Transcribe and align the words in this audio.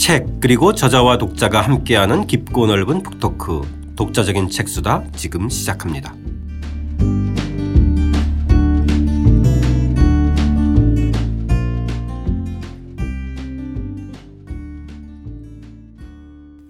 책 0.00 0.40
그리고 0.40 0.74
저자와 0.74 1.18
독자가 1.18 1.60
함께하는 1.60 2.26
깊고 2.26 2.66
넓은 2.66 3.02
북토크 3.02 3.60
독자적인 3.96 4.48
책수다 4.48 5.04
지금 5.14 5.50
시작합니다. 5.50 6.14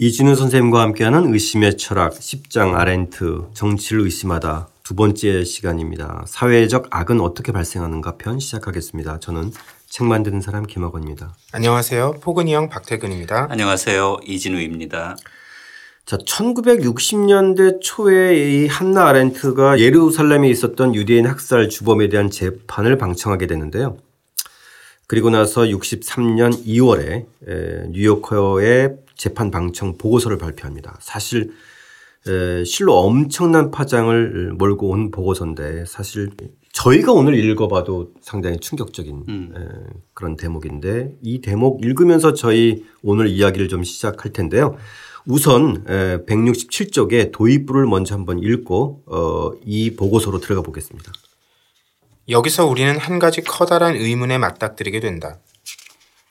이진우 0.00 0.34
선생님과 0.34 0.80
함께하는 0.80 1.32
의심의 1.32 1.76
철학 1.76 2.14
10장 2.14 2.74
아렌트 2.74 3.44
정치를 3.54 4.02
의심하다 4.02 4.70
두 4.82 4.96
번째 4.96 5.44
시간입니다. 5.44 6.24
사회적 6.26 6.88
악은 6.90 7.20
어떻게 7.20 7.52
발생하는가 7.52 8.16
편 8.16 8.40
시작하겠습니다. 8.40 9.20
저는 9.20 9.52
책 9.90 10.06
만드는 10.06 10.40
사람 10.40 10.66
김학원입니다. 10.66 11.34
안녕하세요. 11.50 12.20
포근이 12.20 12.54
형 12.54 12.68
박태근입니다. 12.68 13.48
안녕하세요. 13.50 14.18
이진우입니다. 14.24 15.16
자, 16.06 16.16
1960년대 16.16 17.80
초에 17.82 18.36
이 18.38 18.66
한나 18.68 19.08
아렌트가 19.08 19.80
예루살렘에 19.80 20.48
있었던 20.48 20.94
유대인 20.94 21.26
학살 21.26 21.68
주범에 21.68 22.08
대한 22.08 22.30
재판을 22.30 22.98
방청하게 22.98 23.48
되는데요. 23.48 23.96
그리고 25.08 25.28
나서 25.28 25.62
63년 25.62 26.64
2월에 26.64 27.90
뉴요커의 27.90 28.94
재판 29.16 29.50
방청 29.50 29.98
보고서를 29.98 30.38
발표합니다. 30.38 30.98
사실 31.00 31.50
실로 32.64 32.96
엄청난 33.00 33.72
파장을 33.72 34.52
몰고 34.52 34.90
온 34.90 35.10
보고서인데 35.10 35.84
사실 35.86 36.30
저희가 36.80 37.12
오늘 37.12 37.34
읽어봐도 37.34 38.12
상당히 38.22 38.58
충격적인 38.58 39.24
음. 39.28 39.86
그런 40.14 40.36
대목인데 40.36 41.16
이 41.22 41.42
대목 41.42 41.84
읽으면서 41.84 42.32
저희 42.32 42.84
오늘 43.02 43.28
이야기를 43.28 43.68
좀 43.68 43.84
시작할 43.84 44.32
텐데요. 44.32 44.76
우선 45.26 45.84
167쪽의 45.84 47.32
도입부를 47.32 47.86
먼저 47.86 48.14
한번 48.14 48.38
읽고 48.38 49.02
어, 49.06 49.50
이 49.64 49.94
보고서로 49.94 50.40
들어가 50.40 50.62
보겠습니다. 50.62 51.12
여기서 52.30 52.66
우리는 52.66 52.96
한 52.96 53.18
가지 53.18 53.42
커다란 53.42 53.96
의문에 53.96 54.38
맞닥뜨리게 54.38 55.00
된다. 55.00 55.38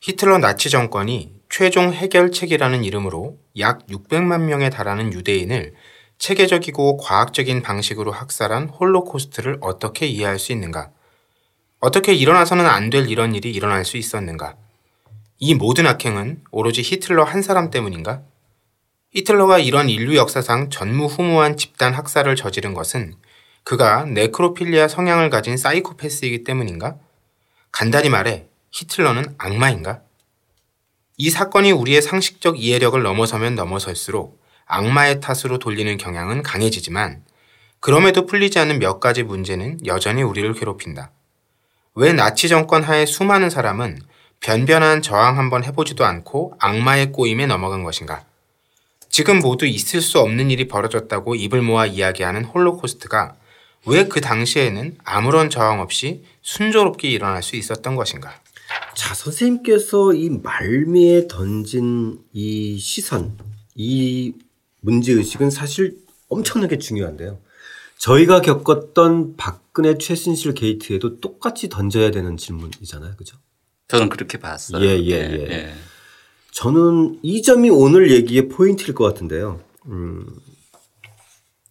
히틀러 0.01 0.39
나치 0.39 0.71
정권이 0.71 1.35
최종 1.49 1.93
해결책이라는 1.93 2.83
이름으로 2.83 3.37
약 3.59 3.85
600만 3.87 4.45
명에 4.45 4.71
달하는 4.71 5.13
유대인을 5.13 5.73
체계적이고 6.19 6.97
과학적인 6.97 7.61
방식으로 7.61 8.11
학살한 8.11 8.69
홀로코스트를 8.69 9.57
어떻게 9.61 10.05
이해할 10.05 10.37
수 10.37 10.51
있는가? 10.51 10.91
어떻게 11.79 12.13
일어나서는 12.13 12.65
안 12.65 12.89
될 12.89 13.09
이런 13.09 13.33
일이 13.35 13.51
일어날 13.51 13.85
수 13.85 13.95
있었는가? 13.95 14.57
이 15.37 15.55
모든 15.55 15.87
악행은 15.87 16.43
오로지 16.51 16.81
히틀러 16.81 17.23
한 17.23 17.41
사람 17.41 17.71
때문인가? 17.71 18.21
히틀러가 19.11 19.59
이런 19.59 19.89
인류 19.89 20.17
역사상 20.17 20.69
전무후무한 20.69 21.55
집단 21.55 21.93
학살을 21.93 22.35
저지른 22.35 22.73
것은 22.73 23.15
그가 23.63 24.03
네크로필리아 24.05 24.89
성향을 24.89 25.29
가진 25.29 25.55
사이코패스이기 25.55 26.43
때문인가? 26.43 26.97
간단히 27.71 28.09
말해 28.09 28.47
히틀러는 28.71 29.35
악마인가? 29.37 30.01
이 31.15 31.29
사건이 31.29 31.71
우리의 31.71 32.01
상식적 32.01 32.59
이해력을 32.59 33.01
넘어서면 33.01 33.55
넘어설수록 33.55 34.38
악마의 34.69 35.19
탓으로 35.19 35.57
돌리는 35.57 35.97
경향은 35.97 36.43
강해지지만 36.43 37.23
그럼에도 37.79 38.25
풀리지 38.25 38.59
않는 38.59 38.79
몇 38.79 38.99
가지 38.99 39.23
문제는 39.23 39.85
여전히 39.85 40.21
우리를 40.21 40.53
괴롭힌다. 40.53 41.11
왜 41.95 42.13
나치 42.13 42.47
정권 42.47 42.83
하에 42.83 43.05
수많은 43.05 43.49
사람은 43.49 43.99
변변한 44.41 45.01
저항 45.01 45.37
한번 45.37 45.63
해보지도 45.65 46.05
않고 46.05 46.53
악마의 46.59 47.11
꼬임에 47.11 47.45
넘어간 47.47 47.83
것인가? 47.83 48.23
지금 49.09 49.39
모두 49.39 49.65
있을 49.65 50.01
수 50.01 50.19
없는 50.19 50.51
일이 50.51 50.67
벌어졌다고 50.67 51.35
입을 51.35 51.61
모아 51.61 51.85
이야기하는 51.87 52.45
홀로코스트가 52.45 53.35
왜 53.87 54.07
그 54.07 54.21
당시에는 54.21 54.97
아무런 55.03 55.49
저항 55.49 55.79
없이 55.79 56.23
순조롭게 56.43 57.09
일어날 57.09 57.41
수 57.41 57.55
있었던 57.55 57.95
것인가? 57.95 58.39
자, 58.93 59.15
선생님께서 59.15 60.13
이 60.13 60.29
말미에 60.29 61.27
던진 61.27 62.19
이 62.33 62.77
시선, 62.77 63.37
이 63.73 64.33
문제의식은 64.81 65.49
사실 65.49 65.97
엄청나게 66.27 66.77
중요한데요. 66.77 67.39
저희가 67.97 68.41
겪었던 68.41 69.35
박근혜 69.35 69.97
최순실 69.97 70.53
게이트에도 70.53 71.19
똑같이 71.19 71.67
던져야 71.67 72.11
되는 72.11 72.37
질문이잖아요. 72.37 73.15
그죠? 73.17 73.37
저는 73.89 74.09
그렇게 74.09 74.37
봤어요. 74.37 74.81
예, 74.85 74.97
예, 74.99 75.11
예. 75.11 75.31
예. 75.31 75.51
예. 75.51 75.73
저는 76.51 77.19
이 77.21 77.41
점이 77.41 77.69
오늘 77.69 78.11
얘기의 78.11 78.47
포인트일 78.47 78.93
것 78.93 79.03
같은데요. 79.05 79.61
음, 79.87 80.25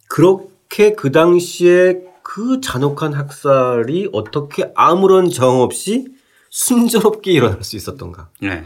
그렇게 0.09 0.95
그 0.95 1.13
당시에 1.13 2.03
그 2.23 2.61
잔혹한 2.61 3.15
학살이 3.15 4.11
어떻게 4.13 4.71
아무런 4.75 5.31
정 5.31 5.61
없이 5.61 6.09
순조롭게 6.51 7.33
일어날 7.33 7.63
수 7.63 7.77
있었던가. 7.77 8.31
네. 8.41 8.65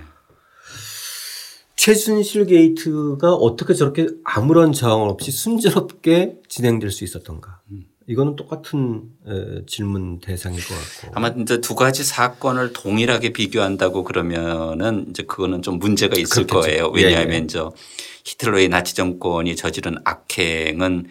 최순실 1.76 2.46
게이트가 2.46 3.34
어떻게 3.34 3.74
저렇게 3.74 4.08
아무런 4.24 4.72
저항 4.72 5.02
없이 5.02 5.30
순조롭게 5.30 6.40
진행될 6.48 6.90
수 6.90 7.04
있었던가. 7.04 7.60
음. 7.70 7.86
이거는 8.08 8.36
똑같은 8.36 9.10
질문 9.66 10.20
대상일 10.20 10.60
것 10.60 10.74
같고. 10.74 11.16
아마 11.16 11.28
이제 11.28 11.60
두 11.60 11.74
가지 11.74 12.02
사건을 12.02 12.72
동일하게 12.72 13.32
비교한다고 13.32 14.04
그러면은 14.04 15.06
이제 15.10 15.22
그거는 15.22 15.62
좀 15.62 15.78
문제가 15.78 16.18
있을 16.18 16.46
그렇겠죠. 16.46 16.60
거예요. 16.60 16.88
왜냐하면 16.88 17.32
예, 17.32 17.42
예. 17.42 17.46
저 17.46 17.72
히틀러의 18.24 18.68
나치 18.68 18.94
정권이 18.94 19.56
저지른 19.56 19.96
악행은 20.04 21.06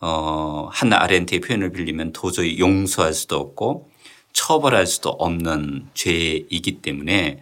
어, 0.00 0.68
한나 0.70 1.00
아렌트의 1.02 1.40
표현을 1.40 1.70
빌리면 1.70 2.12
도저히 2.12 2.58
용서할 2.58 3.14
수도 3.14 3.36
없고 3.36 3.90
처벌할 4.32 4.86
수도 4.86 5.10
없는 5.10 5.86
죄이기 5.94 6.82
때문에 6.82 7.40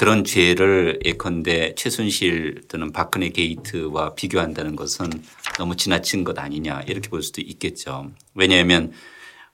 그런 0.00 0.24
죄를 0.24 0.98
예컨대 1.04 1.74
최순실 1.74 2.62
또는 2.68 2.90
박근혜 2.90 3.28
게이트와 3.28 4.14
비교한다는 4.14 4.74
것은 4.74 5.10
너무 5.58 5.76
지나친 5.76 6.24
것 6.24 6.38
아니냐 6.38 6.84
이렇게 6.88 7.10
볼 7.10 7.22
수도 7.22 7.42
있겠죠. 7.42 8.10
왜냐하면 8.34 8.92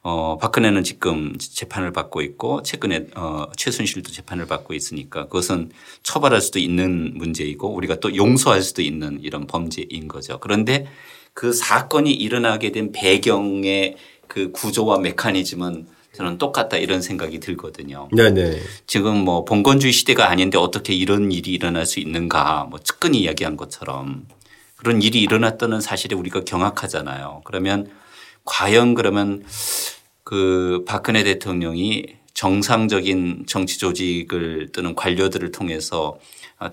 어, 0.03 0.39
박근혜는 0.39 0.85
지금 0.85 1.37
재판을 1.37 1.93
받고 1.93 2.23
있고 2.23 2.63
최근에 2.63 3.09
어, 3.17 3.47
최순실도 3.57 4.13
재판을 4.13 4.47
받고 4.47 4.73
있으니까 4.73 5.25
그것은 5.25 5.73
처벌할 6.05 6.41
수도 6.41 6.61
있는 6.61 7.15
문제이고 7.17 7.69
우리가 7.75 7.99
또 7.99 8.15
용서할 8.15 8.63
수도 8.63 8.83
있는 8.83 9.19
이런 9.25 9.49
범죄인 9.49 10.07
거죠. 10.07 10.39
그런데 10.39 10.87
그 11.35 11.53
사건이 11.53 12.13
일어나게 12.13 12.71
된 12.71 12.93
배경의 12.93 13.97
그 14.29 14.53
구조와 14.53 14.99
메커니즘은 15.01 15.96
저는 16.17 16.39
똑같다 16.39 16.79
이런 16.79 17.03
생각이 17.03 17.41
들거든요. 17.41 18.09
네네. 18.13 18.61
지금 18.87 19.19
뭐 19.19 19.45
봉건주의 19.45 19.93
시대가 19.93 20.31
아닌데 20.31 20.57
어떻게 20.57 20.95
이런 20.95 21.31
일이 21.31 21.53
일어날 21.53 21.85
수 21.85 22.01
있는가 22.01 22.67
뭐 22.71 22.79
측근이 22.79 23.19
이야기한 23.19 23.57
것처럼 23.57 24.27
그런 24.77 25.03
일이 25.03 25.21
일어났다는 25.21 25.81
사실에 25.81 26.17
우리가 26.17 26.45
경악하잖아요. 26.45 27.43
그러면 27.45 27.91
과연 28.45 28.95
그러면 28.95 29.45
그 30.25 30.85
박근혜 30.87 31.23
대통령이 31.23 32.07
정상적인 32.35 33.45
정치 33.47 33.79
조직을 33.79 34.69
또는 34.73 34.95
관료들을 34.95 35.53
통해서 35.53 36.19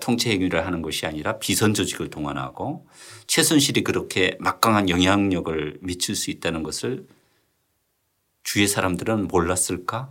통치 0.00 0.30
행위를 0.30 0.66
하는 0.66 0.82
것이 0.82 1.06
아니라 1.06 1.38
비선 1.38 1.74
조직을 1.74 2.10
동원하고 2.10 2.86
최순실이 3.26 3.84
그렇게 3.84 4.36
막강한 4.40 4.88
영향력을 4.88 5.78
미칠 5.80 6.14
수 6.14 6.30
있다는 6.30 6.62
것을 6.62 7.06
주위의 8.44 8.68
사람들은 8.68 9.28
몰랐을까? 9.28 10.10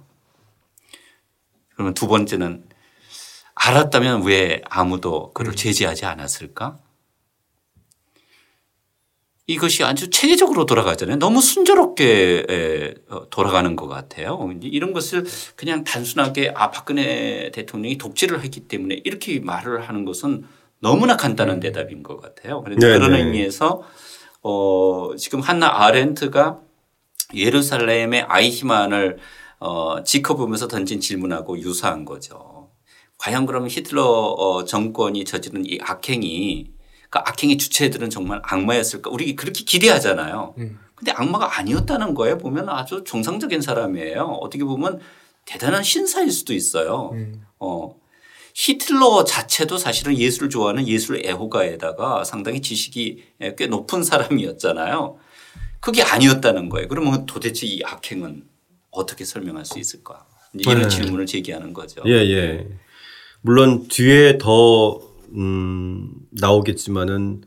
그러면 1.74 1.94
두 1.94 2.08
번째는 2.08 2.66
알았다면 3.56 4.24
왜 4.24 4.62
아무도 4.66 5.32
그를 5.34 5.54
음. 5.54 5.56
제지하지 5.56 6.06
않았을까? 6.06 6.80
이것이 9.46 9.84
아주 9.84 10.10
체계적으로 10.10 10.66
돌아가잖아요. 10.66 11.18
너무 11.18 11.42
순조롭게 11.42 12.96
어, 13.10 13.30
돌아가는 13.30 13.76
것 13.76 13.88
같아요. 13.88 14.50
이런 14.62 14.94
것을 14.94 15.26
그냥 15.56 15.84
단순하게 15.84 16.54
아, 16.56 16.72
박근혜 16.72 17.52
대통령이 17.52 17.98
독재를 17.98 18.42
했기 18.42 18.62
때문에 18.62 19.02
이렇게 19.04 19.40
말을 19.42 19.88
하는 19.88 20.06
것은 20.06 20.46
너무나 20.80 21.18
간단한 21.18 21.58
음. 21.58 21.60
대답인 21.60 22.04
것 22.04 22.22
같아요. 22.22 22.62
그런데 22.62 22.88
그런 22.88 23.14
의미에서 23.14 23.84
어, 24.42 25.16
지금 25.18 25.42
한나 25.42 25.84
아렌트가 25.84 26.60
예루살렘의 27.34 28.22
아이히만을 28.28 29.18
어, 29.60 30.04
지켜보면서 30.04 30.68
던진 30.68 31.00
질문하고 31.00 31.58
유사한 31.60 32.06
거죠. 32.06 32.70
과연 33.18 33.46
그러면 33.46 33.70
히틀러 33.70 34.04
어, 34.04 34.66
정권이 34.66 35.24
저지른 35.24 35.66
이 35.66 35.80
악행이 35.82 36.72
그 37.10 37.20
악행의 37.20 37.58
주체들은 37.58 38.10
정말 38.10 38.42
악마였을까? 38.44 39.10
우리 39.10 39.36
그렇게 39.36 39.64
기대하잖아요. 39.64 40.56
음. 40.58 40.80
근데 40.96 41.12
악마가 41.12 41.60
아니었다는 41.60 42.14
거에 42.14 42.38
보면 42.38 42.70
아주 42.70 43.04
정상적인 43.06 43.62
사람이에요. 43.62 44.24
어떻게 44.42 44.64
보면 44.64 45.00
대단한 45.46 45.84
신사일 45.84 46.32
수도 46.32 46.54
있어요. 46.54 47.12
음. 47.14 47.46
어. 47.60 47.96
히틀러 48.56 49.24
자체도 49.24 49.78
사실은 49.78 50.18
예술을 50.18 50.50
좋아하는 50.50 50.88
예술 50.88 51.26
애호가에다가 51.26 52.24
상당히 52.24 52.62
지식이 52.62 53.24
꽤 53.58 53.68
높은 53.68 54.04
사람이었잖아요. 54.04 55.18
그게 55.84 56.02
아니었다는 56.02 56.70
거예요. 56.70 56.88
그러면 56.88 57.26
도대체 57.26 57.68
이 57.68 57.82
악행은 57.84 58.44
어떻게 58.90 59.26
설명할 59.26 59.66
수 59.66 59.80
있을까? 59.80 60.26
이런 60.54 60.84
네. 60.84 60.88
질문을 60.88 61.26
제기하는 61.26 61.74
거죠. 61.74 62.02
예, 62.06 62.12
예. 62.12 62.70
물론 63.42 63.90
뒤에 63.90 64.38
더, 64.38 65.02
음, 65.36 66.10
나오겠지만은 66.32 67.44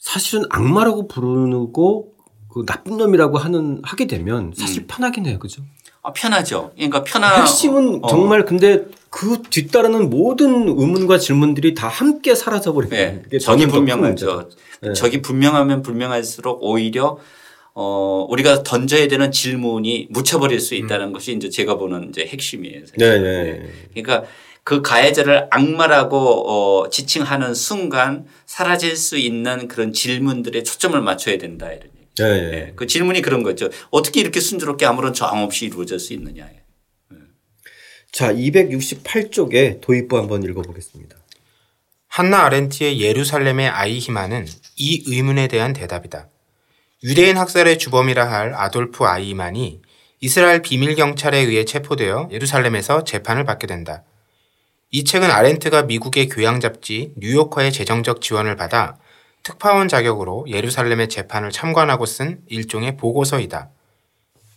사실은 0.00 0.44
악마라고 0.50 1.06
부르고 1.06 2.14
그 2.52 2.66
나쁜 2.66 2.96
놈이라고 2.96 3.38
하는, 3.38 3.80
하게 3.84 4.08
되면 4.08 4.52
사실 4.56 4.82
음. 4.82 4.86
편하긴 4.88 5.26
해요. 5.26 5.38
그죠? 5.38 5.62
아, 6.02 6.12
편하죠. 6.12 6.72
그러니까 6.74 7.04
편한. 7.04 7.42
핵심은 7.42 8.00
어. 8.02 8.08
정말 8.08 8.44
근데 8.44 8.86
그 9.08 9.42
뒤따르는 9.48 10.10
모든 10.10 10.68
의문과 10.68 11.18
질문들이 11.18 11.74
다 11.74 11.86
함께 11.86 12.34
사라져 12.34 12.72
버리는 12.72 13.22
네. 13.28 13.38
적이 13.38 13.66
분명하죠. 13.66 14.48
네. 14.82 14.92
적이 14.94 15.22
분명하면 15.22 15.82
분명할수록 15.82 16.58
오히려 16.62 17.18
어, 17.78 18.26
우리가 18.30 18.62
던져야 18.62 19.06
되는 19.06 19.30
질문이 19.30 20.06
묻혀버릴 20.08 20.60
수 20.60 20.74
있다는 20.74 21.08
음. 21.08 21.12
것이 21.12 21.34
이제 21.34 21.50
제가 21.50 21.76
보는 21.76 22.08
이제 22.08 22.24
핵심이에요. 22.26 22.84
네, 22.96 23.18
네. 23.18 23.62
그러니까 23.92 24.26
그 24.64 24.80
가해자를 24.80 25.48
악마라고 25.50 26.16
어, 26.86 26.88
지칭하는 26.88 27.52
순간 27.52 28.24
사라질 28.46 28.96
수 28.96 29.18
있는 29.18 29.68
그런 29.68 29.92
질문들에 29.92 30.62
초점을 30.62 30.98
맞춰야 31.02 31.36
된다 31.36 31.66
이런 31.66 31.82
얘기. 31.82 32.06
네, 32.18 32.50
네. 32.50 32.72
그 32.76 32.86
질문이 32.86 33.20
그런 33.20 33.42
거죠. 33.42 33.68
어떻게 33.90 34.20
이렇게 34.20 34.40
순조롭게 34.40 34.86
아무런 34.86 35.12
저항 35.12 35.42
없이 35.42 35.66
이루어질 35.66 35.98
수 35.98 36.14
있느냐. 36.14 36.48
자, 38.10 38.32
268쪽에 38.32 39.82
도입부 39.82 40.16
한번 40.16 40.42
읽어보겠습니다. 40.42 41.14
한나 42.08 42.46
아렌트의 42.46 43.02
예루살렘의 43.02 43.68
아이 43.68 43.98
히마는 43.98 44.46
이 44.76 45.04
의문에 45.06 45.48
대한 45.48 45.74
대답이다. 45.74 46.30
유대인 47.04 47.36
학살의 47.36 47.76
주범이라 47.76 48.30
할 48.30 48.54
아돌프 48.54 49.04
아이만이 49.04 49.82
이스라엘 50.20 50.62
비밀 50.62 50.94
경찰에 50.94 51.36
의해 51.36 51.66
체포되어 51.66 52.30
예루살렘에서 52.32 53.04
재판을 53.04 53.44
받게 53.44 53.66
된다. 53.66 54.02
이 54.90 55.04
책은 55.04 55.30
아렌트가 55.30 55.82
미국의 55.82 56.30
교양 56.30 56.58
잡지 56.58 57.12
뉴요커의 57.18 57.70
재정적 57.72 58.22
지원을 58.22 58.56
받아 58.56 58.96
특파원 59.42 59.88
자격으로 59.88 60.46
예루살렘의 60.48 61.10
재판을 61.10 61.50
참관하고 61.50 62.06
쓴 62.06 62.40
일종의 62.48 62.96
보고서이다. 62.96 63.68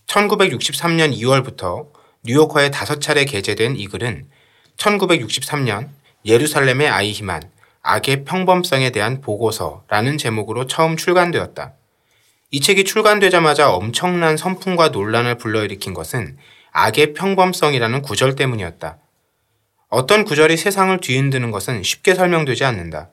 1963년 0.08 1.14
2월부터 1.14 1.90
뉴요커에 2.24 2.72
다섯 2.72 3.02
차례 3.02 3.26
게재된 3.26 3.76
이 3.76 3.88
글은 3.88 4.30
1963년 4.78 5.90
예루살렘의 6.24 6.88
아이히만 6.88 7.52
악의 7.82 8.24
평범성에 8.24 8.92
대한 8.92 9.20
보고서라는 9.20 10.18
제목으로 10.18 10.68
처음 10.68 10.96
출간되었다. 10.96 11.74
이 12.52 12.62
책이 12.62 12.84
출간되자마자 12.84 13.72
엄청난 13.72 14.36
선풍과 14.36 14.90
논란을 14.90 15.38
불러일으킨 15.38 15.94
것은 15.94 16.38
악의 16.72 17.14
평범성이라는 17.14 18.02
구절 18.02 18.36
때문이었다. 18.36 18.98
어떤 19.90 20.24
구절이 20.24 20.58
세상을 20.58 21.00
뒤흔드는 21.00 21.52
것은 21.52 21.84
쉽게 21.84 22.16
설명되지 22.16 22.64
않는다. 22.64 23.10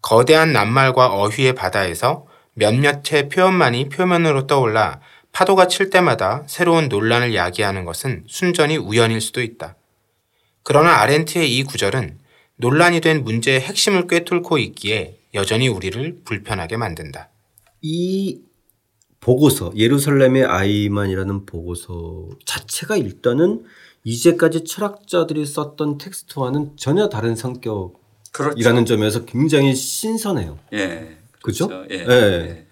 거대한 0.00 0.52
낱말과 0.52 1.08
어휘의 1.08 1.54
바다에서 1.54 2.26
몇몇의 2.54 3.28
표현만이 3.30 3.90
표면으로 3.90 4.46
떠올라 4.46 5.00
파도가 5.32 5.68
칠 5.68 5.90
때마다 5.90 6.42
새로운 6.46 6.88
논란을 6.88 7.34
야기하는 7.34 7.84
것은 7.84 8.24
순전히 8.26 8.78
우연일 8.78 9.20
수도 9.20 9.42
있다. 9.42 9.76
그러나 10.62 11.00
아렌트의 11.00 11.54
이 11.56 11.62
구절은 11.64 12.18
논란이 12.56 13.00
된 13.00 13.22
문제의 13.22 13.60
핵심을 13.60 14.06
꿰뚫고 14.06 14.56
있기에 14.58 15.18
여전히 15.34 15.68
우리를 15.68 16.20
불편하게 16.24 16.76
만든다. 16.76 17.28
이 17.82 18.40
보고서, 19.22 19.72
예루살렘의 19.76 20.44
아이만이라는 20.44 21.46
보고서 21.46 22.28
자체가 22.44 22.96
일단은 22.96 23.64
이제까지 24.02 24.64
철학자들이 24.64 25.46
썼던 25.46 25.98
텍스트와는 25.98 26.72
전혀 26.76 27.08
다른 27.08 27.36
성격이라는 27.36 27.92
그렇죠. 28.32 28.84
점에서 28.84 29.24
굉장히 29.24 29.76
신선해요. 29.76 30.58
예. 30.72 31.18
그죠? 31.40 31.68
그렇죠? 31.68 31.86
예. 31.94 31.98
예. 31.98 32.10
예. 32.10 32.66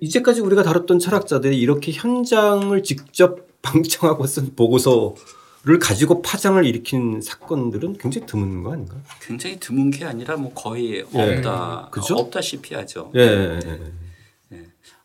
이제까지 0.00 0.40
우리가 0.40 0.62
다뤘던 0.62 0.98
철학자들이 0.98 1.60
이렇게 1.60 1.92
현장을 1.92 2.82
직접 2.82 3.46
방청하고 3.60 4.26
쓴 4.26 4.56
보고서를 4.56 5.78
가지고 5.78 6.22
파장을 6.22 6.64
일으킨 6.64 7.20
사건들은 7.20 7.98
굉장히 7.98 8.26
드문 8.26 8.62
거 8.62 8.72
아닌가? 8.72 8.94
굉장히 9.20 9.60
드문 9.60 9.90
게 9.90 10.06
아니라 10.06 10.36
뭐 10.36 10.54
거의 10.54 11.04
예. 11.14 11.36
없다, 11.36 11.88
그죠? 11.90 12.14
없다시피 12.14 12.74
하죠. 12.76 13.12
예. 13.14 13.60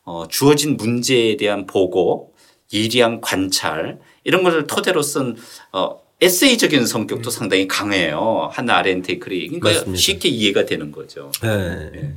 어, 0.04 0.28
주어진 0.28 0.76
문제에 0.76 1.36
대한 1.36 1.66
보고, 1.66 2.34
예리한 2.72 3.20
관찰 3.20 3.98
이런 4.24 4.42
것을 4.42 4.66
토대로 4.66 5.02
쓴 5.02 5.36
어, 5.72 6.00
에세이적인 6.20 6.86
성격도 6.86 7.28
음. 7.28 7.30
상당히 7.30 7.68
강해요. 7.68 8.48
하나 8.52 8.76
아렌테 8.76 9.18
글이 9.18 9.48
그러니까 9.48 9.68
맞습니다. 9.68 10.00
쉽게 10.00 10.28
이해가 10.28 10.64
되는 10.64 10.90
거죠. 10.90 11.30
네. 11.42 12.14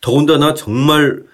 더군다나 0.00 0.54
정말 0.54 1.24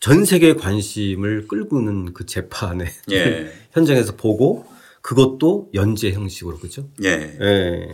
전 0.00 0.24
세계의 0.24 0.56
관심을 0.56 1.46
끌고는 1.46 2.12
그 2.12 2.26
재판에 2.26 2.86
예. 3.12 3.52
현장에서 3.72 4.16
보고 4.16 4.66
그것도 5.00 5.70
연재 5.74 6.12
형식으로 6.12 6.58
그죠? 6.58 6.88
예. 7.04 7.36
예. 7.40 7.88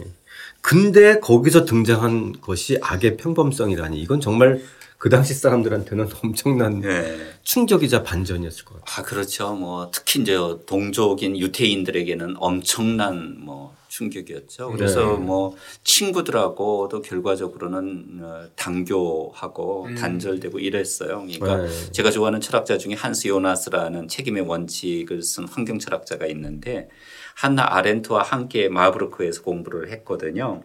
근데 0.61 1.21
거기서 1.21 1.65
등장한 1.65 2.41
것이 2.41 2.79
악의 2.81 3.17
평범성이라니 3.19 4.01
이건 4.01 4.21
정말 4.21 4.61
그 4.99 5.09
당시 5.09 5.33
사람들한테는 5.33 6.09
엄청난 6.23 6.83
예. 6.85 7.19
충격이자 7.43 8.03
반전이었을 8.03 8.65
것 8.65 8.81
같아요. 8.81 8.95
아 8.97 9.03
그렇죠. 9.07 9.55
뭐 9.55 9.91
특히 9.93 10.21
이제 10.21 10.37
동족인 10.67 11.37
유태인들에게는 11.39 12.35
엄청난 12.39 13.37
뭐 13.39 13.77
충격이었죠. 13.87 14.73
그래서 14.73 15.13
네. 15.13 15.19
뭐 15.19 15.57
친구들하고도 15.85 17.01
결과적으로는 17.01 18.21
어, 18.23 18.49
단교하고 18.57 19.87
음. 19.87 19.95
단절되고 19.95 20.59
이랬어요. 20.59 21.25
그러니까 21.27 21.57
네. 21.57 21.93
제가 21.93 22.11
좋아하는 22.11 22.41
철학자 22.41 22.77
중에 22.77 22.95
한스 22.95 23.29
요나스라는 23.29 24.09
책임의 24.09 24.43
원칙을 24.43 25.23
쓴 25.23 25.47
환경 25.49 25.79
철학자가 25.79 26.27
있는데 26.27 26.89
한나 27.35 27.65
아렌트와 27.69 28.25
함께 28.25 28.69
마브르크에서 28.69 29.43
공부를 29.43 29.91
했거든요. 29.93 30.65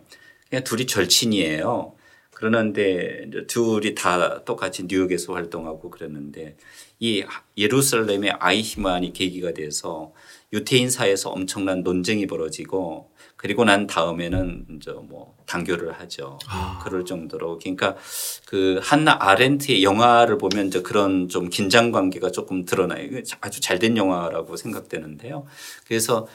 그냥 0.49 0.63
둘이 0.63 0.87
절친이에요. 0.87 1.93
그러는데 2.43 3.29
둘이 3.47 3.95
다 3.95 4.43
똑같이 4.43 4.83
뉴욕에서 4.83 5.31
활동하고 5.31 5.89
그랬는데 5.89 6.57
이 6.99 7.23
예루살렘의 7.57 8.31
아이히만이 8.37 9.13
계기가 9.13 9.53
돼서 9.53 10.11
유태인 10.51 10.89
사회에서 10.89 11.29
엄청난 11.29 11.83
논쟁이 11.83 12.27
벌어지고 12.27 13.09
그리고 13.37 13.63
난 13.63 13.87
다음에는 13.87 14.65
이제 14.75 14.91
뭐 14.91 15.37
단교를 15.45 15.93
하죠. 15.93 16.37
아. 16.49 16.81
그럴 16.83 17.05
정도로 17.05 17.59
그러니까 17.59 17.95
그 18.45 18.79
한나 18.83 19.17
아렌트의 19.21 19.81
영화를 19.81 20.37
보면 20.37 20.67
이제 20.67 20.81
그런 20.81 21.29
좀 21.29 21.49
긴장 21.49 21.93
관계가 21.93 22.31
조금 22.31 22.65
드러나요. 22.65 23.07
아주 23.39 23.61
잘된 23.61 23.95
영화라고 23.95 24.57
생각되는데요. 24.57 25.45
그래서 25.87 26.27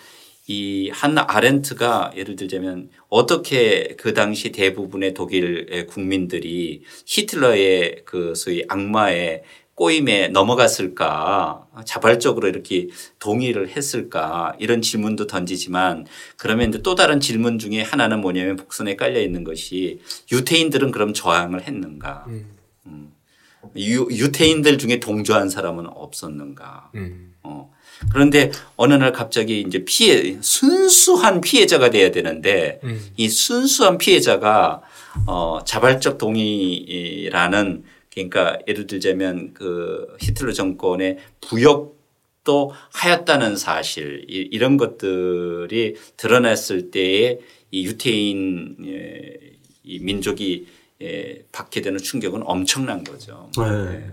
이 0.50 0.90
한나 0.94 1.26
아렌트가 1.28 2.12
예를 2.16 2.34
들자면 2.34 2.88
어떻게 3.10 3.94
그 3.98 4.14
당시 4.14 4.50
대부분의 4.50 5.12
독일 5.12 5.86
국민들이 5.86 6.82
히틀러의 7.04 8.02
그 8.06 8.34
소위 8.34 8.64
악마의 8.66 9.42
꼬임에 9.74 10.28
넘어갔을까 10.28 11.66
자발적으로 11.84 12.48
이렇게 12.48 12.88
동의를 13.18 13.68
했을까 13.68 14.56
이런 14.58 14.80
질문도 14.80 15.26
던지지만 15.26 16.06
그러면 16.38 16.70
이제 16.70 16.82
또 16.82 16.94
다른 16.94 17.20
질문 17.20 17.58
중에 17.58 17.82
하나는 17.82 18.20
뭐냐면 18.22 18.56
복선에 18.56 18.96
깔려 18.96 19.20
있는 19.20 19.44
것이 19.44 20.00
유태인들은 20.32 20.92
그럼 20.92 21.12
저항을 21.12 21.62
했는가 21.62 22.24
음. 22.26 22.56
음. 22.86 23.12
유, 23.76 24.08
유태인들 24.10 24.78
중에 24.78 24.98
동조한 24.98 25.50
사람은 25.50 25.86
없었는가 25.88 26.90
음. 26.94 27.34
어. 27.42 27.70
그런데 28.12 28.50
어느 28.76 28.94
날 28.94 29.12
갑자기 29.12 29.60
이제 29.60 29.84
피해 29.84 30.38
순수한 30.40 31.40
피해자가 31.40 31.90
돼야 31.90 32.10
되는데 32.10 32.80
음. 32.84 33.00
이 33.16 33.28
순수한 33.28 33.98
피해자가 33.98 34.82
어 35.26 35.60
자발적 35.64 36.18
동의라는 36.18 37.84
그러니까 38.12 38.58
예를 38.66 38.86
들자면 38.86 39.52
그 39.54 40.16
히틀러 40.20 40.52
정권의 40.52 41.18
부역도 41.40 42.72
하였다는 42.92 43.56
사실 43.56 44.24
이런 44.28 44.76
것들이 44.76 45.96
드러났을 46.16 46.90
때에 46.90 47.38
이 47.70 47.84
유태인 47.84 48.76
예, 48.86 49.34
이 49.84 49.98
민족이 50.00 50.66
예, 51.02 51.44
받게 51.52 51.80
되는 51.80 51.98
충격은 51.98 52.42
엄청난 52.44 53.04
거죠. 53.04 53.50
네. 53.56 54.10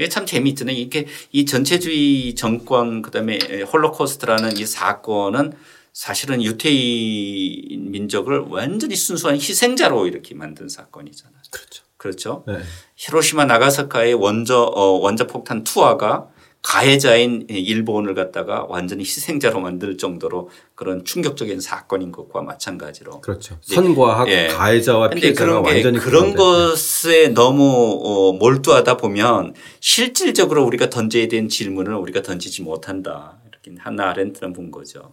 이게 0.00 0.08
참 0.08 0.24
재미있잖아요. 0.24 0.74
이렇게 0.74 1.06
이 1.30 1.44
전체주의 1.44 2.34
정권 2.34 3.02
그다음에 3.02 3.38
홀로코스트라는 3.70 4.56
이 4.56 4.64
사건은 4.64 5.52
사실은 5.92 6.42
유태인 6.42 7.90
민족을 7.90 8.38
완전히 8.48 8.96
순수한 8.96 9.36
희생자로 9.36 10.06
이렇게 10.06 10.34
만든 10.34 10.70
사건이잖아요. 10.70 11.42
그렇죠. 11.50 11.84
그렇죠. 11.98 12.44
네. 12.46 12.60
히로시마 12.96 13.44
나가사키의 13.44 14.14
원저 14.14 14.72
어, 14.74 14.82
원자 15.00 15.26
폭탄 15.26 15.64
투하가 15.64 16.28
가해자인 16.62 17.46
일본을 17.48 18.14
갖다가 18.14 18.66
완전히 18.68 19.02
희생자로 19.02 19.60
만들 19.60 19.96
정도로 19.96 20.50
그런 20.74 21.04
충격적인 21.04 21.60
사건인 21.60 22.12
것과 22.12 22.42
마찬가지로. 22.42 23.22
그렇죠. 23.22 23.56
선과 23.62 24.26
예. 24.28 24.48
가해자와 24.48 25.10
피해자가 25.10 25.60
완전히 25.60 25.98
그런. 25.98 26.34
것에 26.34 27.28
너무 27.28 28.00
어, 28.04 28.32
몰두하다 28.34 28.98
보면 28.98 29.54
실질적으로 29.80 30.64
우리가 30.64 30.90
던져야 30.90 31.28
되는 31.28 31.48
질문을 31.48 31.94
우리가 31.94 32.22
던지지 32.22 32.62
못한다. 32.62 33.38
이렇게 33.48 33.72
하나 33.80 34.10
아렌트는 34.10 34.52
본 34.52 34.70
거죠. 34.70 35.12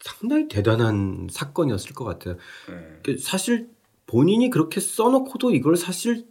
상당히 0.00 0.46
대단한 0.48 1.28
사건이었을 1.30 1.94
것 1.94 2.04
같아요. 2.04 2.36
네. 2.68 2.74
그 3.02 3.18
사실 3.18 3.68
본인이 4.06 4.50
그렇게 4.50 4.80
써놓고도 4.80 5.52
이걸 5.52 5.76
사실 5.76 6.24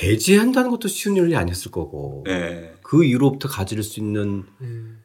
게재한다는 0.00 0.70
것도 0.70 0.88
쉬운 0.88 1.16
일이 1.16 1.36
아니었을 1.36 1.70
거고 1.70 2.24
네. 2.26 2.72
그 2.82 3.04
이후로부터 3.04 3.48
가질 3.48 3.82
수 3.82 4.00
있는 4.00 4.44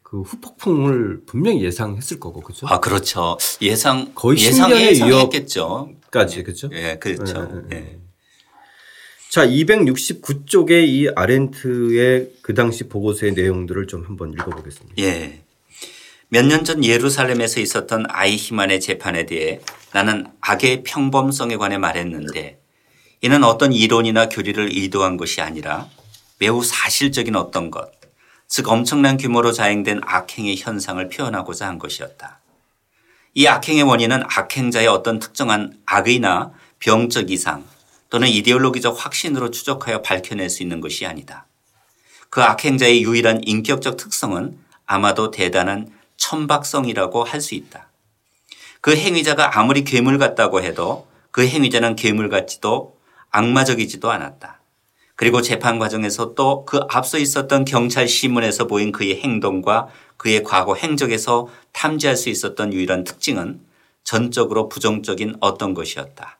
그 0.01 0.21
후폭풍을 0.21 1.23
분명히 1.25 1.63
예상했을 1.63 2.19
거고 2.21 2.39
그죠? 2.39 2.65
아 2.67 2.79
그렇죠. 2.79 3.37
예상 3.61 4.13
거의 4.15 4.39
예상 4.39 4.69
10년의 4.69 4.81
예상했겠죠. 4.91 5.89
까지 6.11 6.43
그죠? 6.43 6.69
예, 6.71 6.97
그렇죠. 6.97 7.63
네, 7.67 7.75
네, 7.75 7.75
예. 7.75 7.99
자, 9.29 9.45
269쪽의 9.45 10.87
이 10.87 11.09
아렌트의 11.13 12.31
그 12.41 12.53
당시 12.53 12.87
보고서의 12.87 13.33
내용들을 13.33 13.87
좀 13.87 14.05
한번 14.05 14.31
읽어보겠습니다. 14.31 14.95
예. 14.99 15.41
몇 16.29 16.45
년 16.47 16.63
전 16.63 16.85
예루살렘에서 16.85 17.59
있었던 17.59 18.05
아이히만의 18.07 18.79
재판에 18.79 19.25
대해 19.25 19.59
나는 19.93 20.25
악의 20.39 20.83
평범성에 20.83 21.57
관해 21.57 21.77
말했는데 21.77 22.59
이는 23.25 23.43
어떤 23.43 23.73
이론이나 23.73 24.29
교리를 24.29 24.69
의도한 24.71 25.17
것이 25.17 25.41
아니라 25.41 25.89
매우 26.37 26.63
사실적인 26.63 27.35
어떤 27.35 27.71
것, 27.71 27.89
즉 28.47 28.69
엄청난 28.69 29.17
규모로 29.17 29.51
자행된 29.51 30.01
악행의 30.05 30.57
현상을 30.57 31.09
표현하고자 31.09 31.65
한 31.65 31.79
것이었다. 31.79 32.39
이 33.33 33.47
악행의 33.47 33.81
원인은 33.81 34.21
악행자의 34.27 34.85
어떤 34.85 35.17
특정한 35.17 35.75
악의나 35.87 36.51
병적 36.77 37.31
이상 37.31 37.65
또는 38.11 38.27
이데올로기적 38.27 39.03
확신으로 39.03 39.49
추적하여 39.49 40.03
밝혀낼 40.03 40.51
수 40.51 40.61
있는 40.61 40.79
것이 40.79 41.07
아니다. 41.07 41.47
그 42.29 42.43
악행자의 42.43 43.01
유일한 43.01 43.41
인격적 43.43 43.97
특성은 43.97 44.55
아마도 44.85 45.31
대단한 45.31 45.91
천박성이라고 46.17 47.23
할 47.23 47.41
수 47.41 47.55
있다. 47.55 47.87
그 48.81 48.95
행위자가 48.95 49.57
아무리 49.59 49.83
괴물 49.83 50.19
같다고 50.19 50.61
해도 50.61 51.07
그 51.31 51.47
행위자는 51.47 51.95
괴물 51.95 52.29
같지도 52.29 52.94
악마적이지도 53.31 54.11
않았다. 54.11 54.61
그리고 55.15 55.41
재판 55.41 55.79
과정에서 55.79 56.33
또 56.35 56.65
그 56.65 56.79
앞서 56.89 57.17
있었던 57.17 57.65
경찰 57.65 58.07
신문에서 58.07 58.67
보인 58.67 58.91
그의 58.91 59.21
행동과 59.21 59.87
그의 60.17 60.43
과거 60.43 60.75
행적에서 60.75 61.47
탐지할 61.71 62.15
수 62.15 62.29
있었던 62.29 62.73
유일한 62.73 63.03
특징은 63.03 63.61
전적으로 64.03 64.69
부정적인 64.69 65.35
어떤 65.39 65.73
것이었다. 65.73 66.37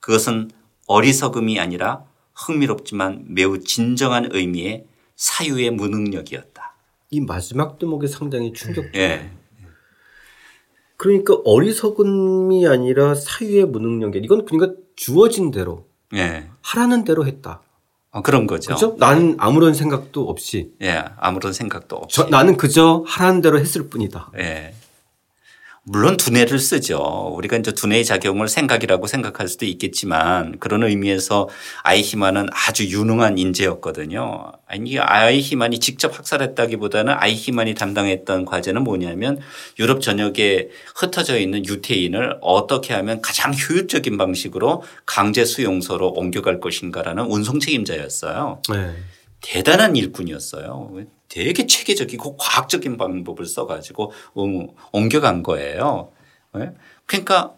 그것은 0.00 0.50
어리석음이 0.86 1.58
아니라 1.60 2.04
흥미롭지만 2.34 3.26
매우 3.28 3.60
진정한 3.60 4.28
의미의 4.32 4.86
사유의 5.16 5.72
무능력이었다. 5.72 6.74
이 7.10 7.20
마지막 7.20 7.78
대목이 7.78 8.08
상당히 8.08 8.52
충격적. 8.52 8.94
예. 8.96 9.30
그러니까 10.96 11.36
어리석음이 11.44 12.66
아니라 12.66 13.14
사유의 13.14 13.66
무능력. 13.66 14.16
이건 14.16 14.44
그러니까 14.44 14.78
주어진 14.96 15.50
대로 15.50 15.89
예. 16.14 16.48
하라는 16.62 17.04
대로 17.04 17.26
했다. 17.26 17.60
어, 18.12 18.22
그런 18.22 18.46
거죠. 18.46 18.74
그죠? 18.74 18.96
나는 18.98 19.36
아무런 19.38 19.72
생각도 19.72 20.28
없이 20.28 20.72
예. 20.82 21.04
아무런 21.18 21.52
생각도 21.52 21.96
없이. 21.96 22.16
저, 22.16 22.28
나는 22.28 22.56
그저 22.56 23.04
하라는 23.06 23.40
대로 23.40 23.58
했을 23.58 23.88
뿐이다. 23.88 24.32
예. 24.38 24.74
물론 25.82 26.18
두뇌를 26.18 26.58
쓰죠. 26.58 27.32
우리가 27.34 27.56
이제 27.56 27.72
두뇌의 27.72 28.04
작용을 28.04 28.48
생각이라고 28.48 29.06
생각할 29.06 29.48
수도 29.48 29.64
있겠지만 29.64 30.58
그런 30.58 30.82
의미에서 30.82 31.48
아이히만은 31.82 32.48
아주 32.52 32.84
유능한 32.86 33.38
인재였거든요. 33.38 34.52
아니 34.66 34.98
아이히만이 34.98 35.80
직접 35.80 36.18
학살했다기보다는 36.18 37.14
아이히만이 37.16 37.74
담당했던 37.74 38.44
과제는 38.44 38.84
뭐냐면 38.84 39.40
유럽 39.78 40.02
전역에 40.02 40.68
흩어져 40.94 41.38
있는 41.38 41.64
유태인을 41.64 42.38
어떻게 42.42 42.92
하면 42.92 43.22
가장 43.22 43.52
효율적인 43.54 44.18
방식으로 44.18 44.82
강제 45.06 45.46
수용소로 45.46 46.10
옮겨갈 46.10 46.60
것인가라는 46.60 47.24
운송 47.24 47.58
책임자였어요. 47.58 48.60
네. 48.70 48.94
대단한 49.40 49.96
일꾼이었어요. 49.96 51.04
되게 51.28 51.66
체계적이고 51.66 52.36
과학적인 52.36 52.96
방법을 52.96 53.46
써가지고 53.46 54.12
어, 54.34 54.66
옮겨간 54.92 55.42
거예요. 55.42 56.10
예? 56.56 56.72
그러니까 57.06 57.54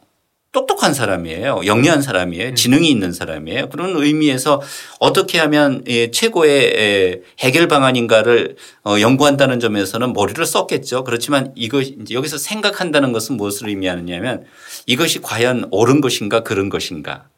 똑똑한 0.53 0.93
사람이에요. 0.93 1.63
영리한 1.65 2.03
사람이에요. 2.03 2.55
지능이 2.55 2.91
있는 2.91 3.13
사람이에요. 3.13 3.71
그런 3.71 3.97
의미에서 3.97 4.61
어떻게 5.01 5.39
하면 5.39 5.83
예, 5.89 6.11
최고의 6.11 6.63
예, 6.77 7.23
해결 7.39 7.69
방안인가를 7.69 8.57
어, 8.85 9.01
연구한다는 9.01 9.61
점에서는 9.61 10.13
머리를 10.13 10.45
썼겠죠. 10.45 11.05
그렇지만 11.05 11.55
이제 11.57 12.15
여기서 12.15 12.37
생각한다는 12.37 13.13
것은 13.13 13.39
무엇을 13.39 13.69
의미하느냐면 13.69 14.45
이것이 14.85 15.23
과연 15.23 15.69
옳은 15.71 16.03
것인가 16.03 16.43
그른 16.43 16.69
것인가 16.69 17.29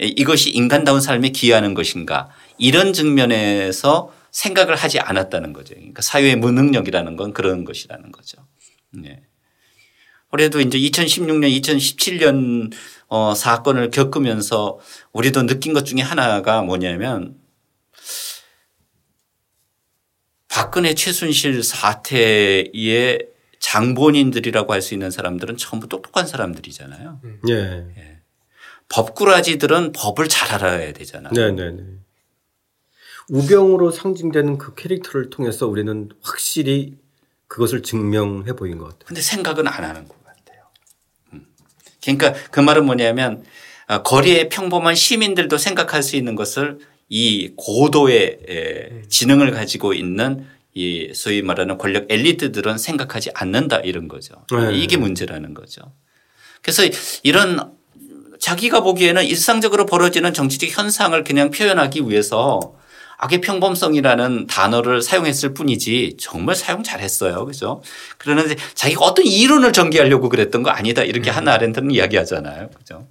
예, 0.00 0.06
이것이 0.06 0.50
인간다운 0.50 1.02
삶에 1.02 1.28
기여하는 1.28 1.74
것인가 1.74 2.30
이런 2.58 2.92
측면에서 2.92 4.12
생각을 4.30 4.74
하지 4.74 4.98
않았다는 4.98 5.52
거죠. 5.52 5.74
그러니까 5.74 6.02
사회의 6.02 6.36
무능력이라는 6.36 7.16
건 7.16 7.32
그런 7.32 7.64
것이라는 7.64 8.10
거죠. 8.12 8.38
네. 8.90 9.22
그래도 10.30 10.60
이제 10.60 10.76
2016년, 10.78 11.48
2017년 11.62 12.72
어, 13.06 13.34
사건을 13.34 13.90
겪으면서 13.90 14.80
우리도 15.12 15.46
느낀 15.46 15.72
것 15.72 15.84
중에 15.84 16.00
하나가 16.00 16.62
뭐냐면 16.62 17.36
박근혜 20.48 20.94
최순실 20.94 21.62
사태의 21.62 23.28
장본인들이라고 23.60 24.72
할 24.72 24.82
수 24.82 24.94
있는 24.94 25.10
사람들은 25.10 25.56
전부 25.56 25.88
똑똑한 25.88 26.26
사람들이잖아요. 26.26 27.20
예. 27.96 28.20
법꾸라지들은 28.88 29.92
법을 29.92 30.28
잘 30.28 30.52
알아야 30.52 30.92
되잖아요. 30.92 31.32
네, 31.32 31.50
네, 31.52 31.70
네. 31.70 31.82
우병우로 33.30 33.90
상징되는 33.90 34.58
그 34.58 34.74
캐릭터를 34.74 35.30
통해서 35.30 35.66
우리는 35.66 36.10
확실히 36.22 36.94
그것을 37.46 37.82
증명해 37.82 38.54
보인 38.54 38.78
것 38.78 38.84
같아요. 38.84 39.04
근데 39.06 39.20
생각은 39.20 39.66
안 39.66 39.84
하는 39.84 40.08
것 40.08 40.16
같아요. 40.24 40.62
음. 41.32 41.46
그러니까 42.02 42.34
그 42.50 42.60
말은 42.60 42.84
뭐냐면 42.84 43.44
아, 43.86 44.02
거리의 44.02 44.48
평범한 44.48 44.94
시민들도 44.94 45.58
생각할 45.58 46.02
수 46.02 46.16
있는 46.16 46.34
것을 46.34 46.78
이 47.08 47.52
고도의 47.56 48.38
에, 48.48 49.02
지능을 49.08 49.50
가지고 49.52 49.92
있는 49.92 50.46
이 50.72 51.12
소위 51.14 51.42
말하는 51.42 51.78
권력 51.78 52.06
엘리트들은 52.10 52.78
생각하지 52.78 53.30
않는다 53.34 53.78
이런 53.80 54.08
거죠. 54.08 54.34
네. 54.50 54.76
이게 54.76 54.96
문제라는 54.96 55.54
거죠. 55.54 55.82
그래서 56.62 56.82
이런 57.22 57.72
자기가 58.40 58.80
보기에는 58.80 59.24
일상적으로 59.24 59.86
벌어지는 59.86 60.34
정치적 60.34 60.70
현상을 60.76 61.22
그냥 61.24 61.50
표현하기 61.50 62.08
위해서 62.08 62.74
악의 63.16 63.40
평범성이라는 63.40 64.46
단어를 64.46 65.02
사용했을 65.02 65.54
뿐이지 65.54 66.16
정말 66.18 66.54
사용 66.54 66.82
잘했어요. 66.82 67.44
그죠? 67.46 67.82
그러는데 68.18 68.56
자기가 68.74 69.04
어떤 69.04 69.26
이론을 69.26 69.72
전개하려고 69.72 70.28
그랬던 70.28 70.62
거 70.62 70.70
아니다. 70.70 71.02
이렇게 71.02 71.30
하나 71.30 71.54
아렌트는 71.54 71.90
이야기하잖아요. 71.90 72.70
그죠? 72.76 73.06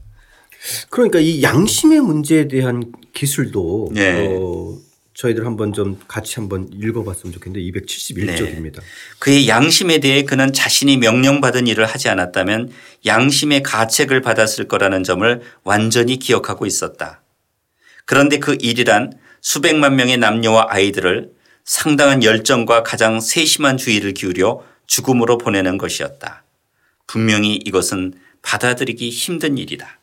그러니까 0.89 1.19
이 1.19 1.43
양심의 1.43 2.01
문제에 2.01 2.47
대한 2.47 2.91
기술도 3.13 3.89
네. 3.93 4.27
어, 4.29 4.77
저희들 5.13 5.45
한번 5.45 5.73
좀 5.73 5.99
같이 6.07 6.35
한번 6.35 6.69
읽어봤으면 6.73 7.33
좋겠는데 7.33 7.79
271쪽입니다. 7.79 8.81
그의 9.19 9.47
양심에 9.47 9.99
대해 9.99 10.23
그는 10.23 10.53
자신이 10.53 10.97
명령받은 10.97 11.67
일을 11.67 11.85
하지 11.85 12.09
않았다면 12.09 12.71
양심의 13.05 13.63
가책을 13.63 14.21
받았을 14.21 14.67
거라는 14.67 15.03
점을 15.03 15.41
완전히 15.63 16.17
기억하고 16.17 16.65
있었다. 16.65 17.21
그런데 18.05 18.39
그 18.39 18.57
일이란 18.59 19.13
수백만 19.43 19.97
명의 19.97 20.17
남녀와 20.17 20.67
아이들을 20.69 21.33
상당한 21.65 22.23
열정과 22.23 22.81
가장 22.83 23.19
세심한 23.19 23.77
주의를 23.77 24.13
기울여 24.13 24.65
죽음으로 24.87 25.37
보내는 25.37 25.77
것이었다. 25.77 26.43
분명히 27.07 27.55
이것은 27.55 28.13
받아들이기 28.41 29.09
힘든 29.09 29.57
일이다. 29.57 29.99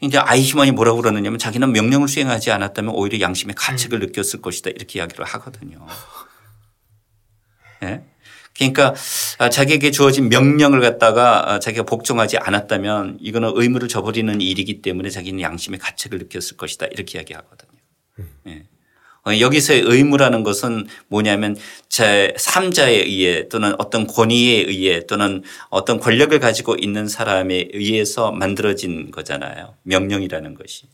이제 0.00 0.18
아이히만이 0.18 0.72
뭐라고 0.72 1.00
그러느냐면 1.00 1.38
자기는 1.38 1.72
명령을 1.72 2.06
수행하지 2.06 2.50
않았다면 2.50 2.94
오히려 2.94 3.18
양심의 3.20 3.54
가책을 3.56 3.98
느꼈을 3.98 4.42
것이다 4.42 4.70
이렇게 4.70 4.98
이야기를 4.98 5.24
하거든요. 5.24 5.86
예? 7.82 8.04
그러니까 8.58 8.94
아, 9.38 9.48
자기에게 9.48 9.90
주어진 9.92 10.28
명령을 10.28 10.80
갖다가 10.80 11.52
아, 11.52 11.58
자기가 11.60 11.84
복종하지 11.84 12.38
않았다면 12.38 13.18
이거는 13.20 13.52
의무를 13.54 13.88
저버리는 13.88 14.40
일이기 14.40 14.82
때문에 14.82 15.10
자기는 15.10 15.40
양심의 15.40 15.78
가책을 15.78 16.18
느꼈을 16.18 16.56
것이다 16.56 16.86
이렇게 16.86 17.18
이야기하거든요. 17.18 17.80
예. 18.48 18.64
어, 19.26 19.38
여기서의 19.40 19.82
의무라는 19.84 20.42
것은 20.42 20.86
뭐냐면 21.08 21.56
제 21.88 22.34
3자에 22.36 23.06
의해 23.06 23.48
또는 23.48 23.74
어떤 23.78 24.06
권위에 24.06 24.64
의해 24.66 25.06
또는 25.06 25.42
어떤 25.70 26.00
권력을 26.00 26.36
가지고 26.40 26.76
있는 26.76 27.06
사람에 27.06 27.68
의해서 27.72 28.32
만들어진 28.32 29.10
거잖아요. 29.10 29.74
명령이라는 29.82 30.54
것이. 30.54 30.86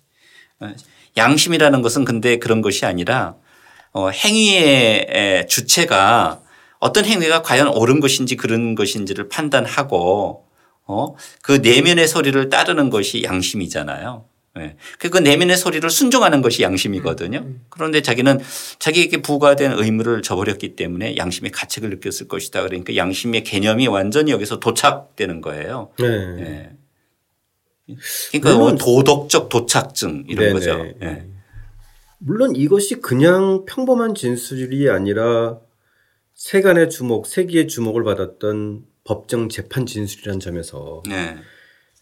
어, 0.61 0.73
양심이라는 1.17 1.81
것은 1.81 2.05
근데 2.05 2.39
그런 2.39 2.61
것이 2.61 2.85
아니라 2.85 3.37
어, 3.93 4.11
행위의 4.11 5.47
주체가 5.49 6.44
어떤 6.85 7.07
행위가 7.07 7.41
과연 7.41 7.69
옳은 7.69 8.01
것인지 8.01 8.37
그런 8.37 8.75
것인지를 8.75 9.31
판단하고 9.31 10.45
어? 10.85 11.17
그 11.41 11.53
내면의 11.53 12.07
소리를 12.07 12.51
따르는 12.51 12.91
것이 12.91 13.23
양심이잖아요. 13.23 14.27
네. 14.57 14.77
그 14.99 15.17
내면의 15.17 15.57
소리를 15.57 15.89
순종하는 15.89 16.43
것이 16.43 16.63
양심이거든요. 16.63 17.39
음, 17.39 17.45
음. 17.45 17.65
그런데 17.71 18.03
자기는 18.03 18.39
자기에게 18.79 19.23
부과된 19.23 19.73
의무를 19.73 20.21
저버렸기 20.21 20.77
때문에 20.77 21.17
양심의 21.17 21.53
가책을 21.53 21.89
느꼈을 21.89 22.29
것이다. 22.29 22.61
그러니까 22.61 22.95
양심의 22.95 23.45
개념이 23.45 23.89
완전히 23.89 24.31
여기서 24.31 24.61
도착되는 24.61 25.41
거예요. 25.41 25.89
네. 25.99 26.07
네. 26.37 26.71
그러니까 28.31 28.59
뭐 28.59 28.75
도덕적 28.75 29.49
도착증 29.49 30.27
이런 30.29 30.49
네네. 30.49 30.53
거죠. 30.53 30.85
네. 31.01 31.27
물론 32.19 32.55
이것이 32.55 32.97
그냥 32.97 33.65
평범한 33.65 34.15
진술이 34.15 34.91
아니라 34.91 35.61
세간의 36.35 36.91
주목, 36.91 37.27
세기의 37.27 37.69
주목을 37.69 38.05
받았던 38.05 38.85
법정 39.05 39.49
재판 39.49 39.87
진술이라는 39.87 40.41
점에서 40.41 41.03
네. 41.09 41.37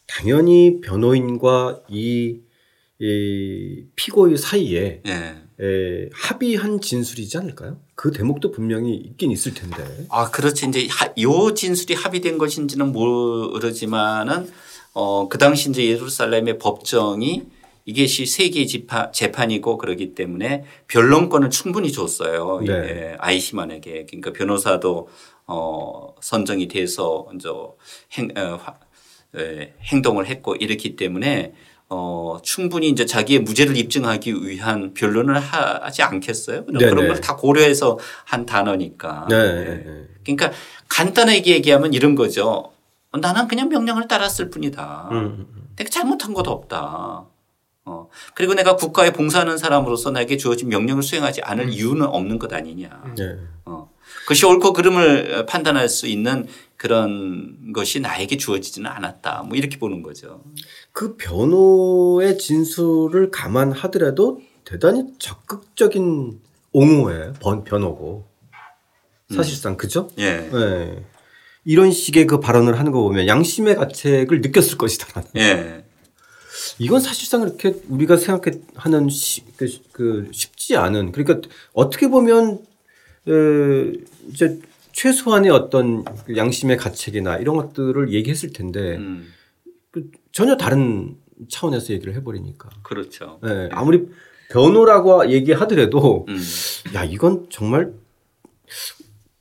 당연히 0.07 0.81
변호인과 0.81 1.83
이, 1.89 2.41
이 2.99 3.85
피고의 3.95 4.37
사이에 4.39 5.03
네. 5.05 5.35
에, 5.61 6.09
합의한 6.13 6.81
진술이지 6.81 7.39
않을까요? 7.39 7.81
그 7.95 8.11
대목도 8.11 8.51
분명히 8.53 8.95
있긴 8.95 9.31
있을 9.31 9.55
텐데. 9.55 9.85
아, 10.09 10.31
그렇지. 10.31 10.67
이제 10.67 10.89
요 11.21 11.55
진술이 11.55 11.95
합의된 11.95 12.39
것인지는 12.39 12.91
모르지만은 12.93 14.51
어, 14.95 15.29
그 15.29 15.39
당시 15.39 15.71
이제 15.71 15.87
예루살렘의 15.87 16.59
법정이 16.59 17.45
이게시 17.85 18.27
세계 18.27 18.65
재판이고 19.13 19.77
그러기 19.79 20.15
때문에 20.15 20.65
변론권을 20.89 21.51
충분히 21.51 21.91
줬어요. 21.93 22.61
네. 22.65 22.73
예, 22.73 23.17
아이시만에게. 23.19 24.07
그러니까 24.07 24.33
변호사도 24.33 25.09
어, 25.47 26.15
선정이 26.21 26.69
돼서 26.69 27.27
이제 27.35 27.49
행, 28.13 28.29
어, 28.37 28.59
예, 29.37 29.75
행동을 29.83 30.27
했고 30.27 30.55
이렇기 30.55 30.97
때문에 30.97 31.55
어, 31.89 32.39
충분히 32.43 32.89
이제 32.89 33.05
자기의 33.05 33.41
무죄를 33.41 33.77
입증하기 33.77 34.47
위한 34.47 34.95
변론을 34.95 35.39
하지 35.39 36.03
않겠어요? 36.03 36.65
네네. 36.67 36.91
그런 36.91 37.09
걸 37.09 37.21
다 37.21 37.37
고려해서 37.37 37.99
한 38.25 38.47
단어니까. 38.47 39.27
네. 39.29 39.37
예. 39.37 40.07
그러니까 40.25 40.53
간단하게 40.89 41.51
얘기하면 41.57 41.93
이런 41.93 42.15
거죠. 42.15 42.71
나는 43.21 43.47
그냥 43.49 43.69
명령을 43.69 44.09
따랐을 44.09 44.49
뿐이다. 44.51 45.09
음. 45.11 45.17
음, 45.17 45.47
음. 45.55 45.69
내가 45.77 45.91
잘못한 45.91 46.33
것도 46.33 46.51
없다. 46.51 47.27
어. 47.85 48.09
그리고 48.35 48.55
내가 48.55 48.77
국가에 48.77 49.13
봉사하는 49.13 49.59
사람으로서 49.59 50.11
나에게 50.11 50.37
주어진 50.37 50.69
명령을 50.69 51.03
수행하지 51.03 51.43
않을 51.43 51.65
음. 51.65 51.71
이유는 51.71 52.07
없는 52.07 52.39
것 52.39 52.53
아니냐. 52.53 53.15
네. 53.17 53.37
어. 53.65 53.91
그것이 54.23 54.47
옳고 54.47 54.73
그름을 54.73 55.47
판단할 55.47 55.89
수 55.89 56.07
있는 56.07 56.47
그런 56.77 57.73
것이 57.73 58.01
나에게 58.01 58.37
주어지지는 58.37 58.91
않았다. 58.91 59.45
뭐 59.47 59.57
이렇게 59.57 59.79
보는 59.79 60.03
거죠. 60.03 60.43
그 60.93 61.17
변호의 61.17 62.39
진술을 62.39 63.31
감안하더라도 63.31 64.41
대단히 64.65 65.07
적극적인 65.19 66.41
옹호의 66.73 67.35
변호고 67.65 68.27
사실상 69.35 69.73
음. 69.73 69.77
그죠? 69.77 70.09
예. 70.19 70.49
네. 70.53 71.05
이런 71.65 71.91
식의 71.91 72.27
그 72.27 72.41
발언을 72.41 72.79
하는 72.79 72.93
거 72.93 73.01
보면 73.01 73.27
양심의 73.27 73.77
가책을 73.77 74.41
느꼈을 74.41 74.79
것이다. 74.79 75.23
예. 75.37 75.85
이건 76.79 77.01
사실상 77.01 77.43
이렇게 77.43 77.75
우리가 77.89 78.17
생각하는 78.17 79.09
시, 79.09 79.45
그, 79.57 79.69
그 79.93 80.29
쉽지 80.33 80.77
않은 80.77 81.13
그러니까 81.13 81.49
어떻게 81.73 82.09
보면 82.09 82.61
에, 83.29 83.93
이제 84.31 84.61
최소한의 84.93 85.51
어떤 85.51 86.05
그 86.05 86.37
양심의 86.37 86.77
가책이나 86.77 87.39
이런 87.39 87.57
것들을 87.57 88.13
얘기했을 88.13 88.53
텐데 88.53 88.97
음. 88.97 89.33
그 89.91 90.11
전혀 90.33 90.57
다른 90.57 91.17
차원에서 91.49 91.93
얘기를 91.93 92.15
해버리니까. 92.15 92.69
그렇죠. 92.83 93.39
네, 93.43 93.69
아무리 93.73 94.09
변호라고 94.51 95.31
얘기하더라도 95.31 96.27
음. 96.29 96.39
야 96.95 97.05
이건 97.05 97.47
정말 97.51 97.93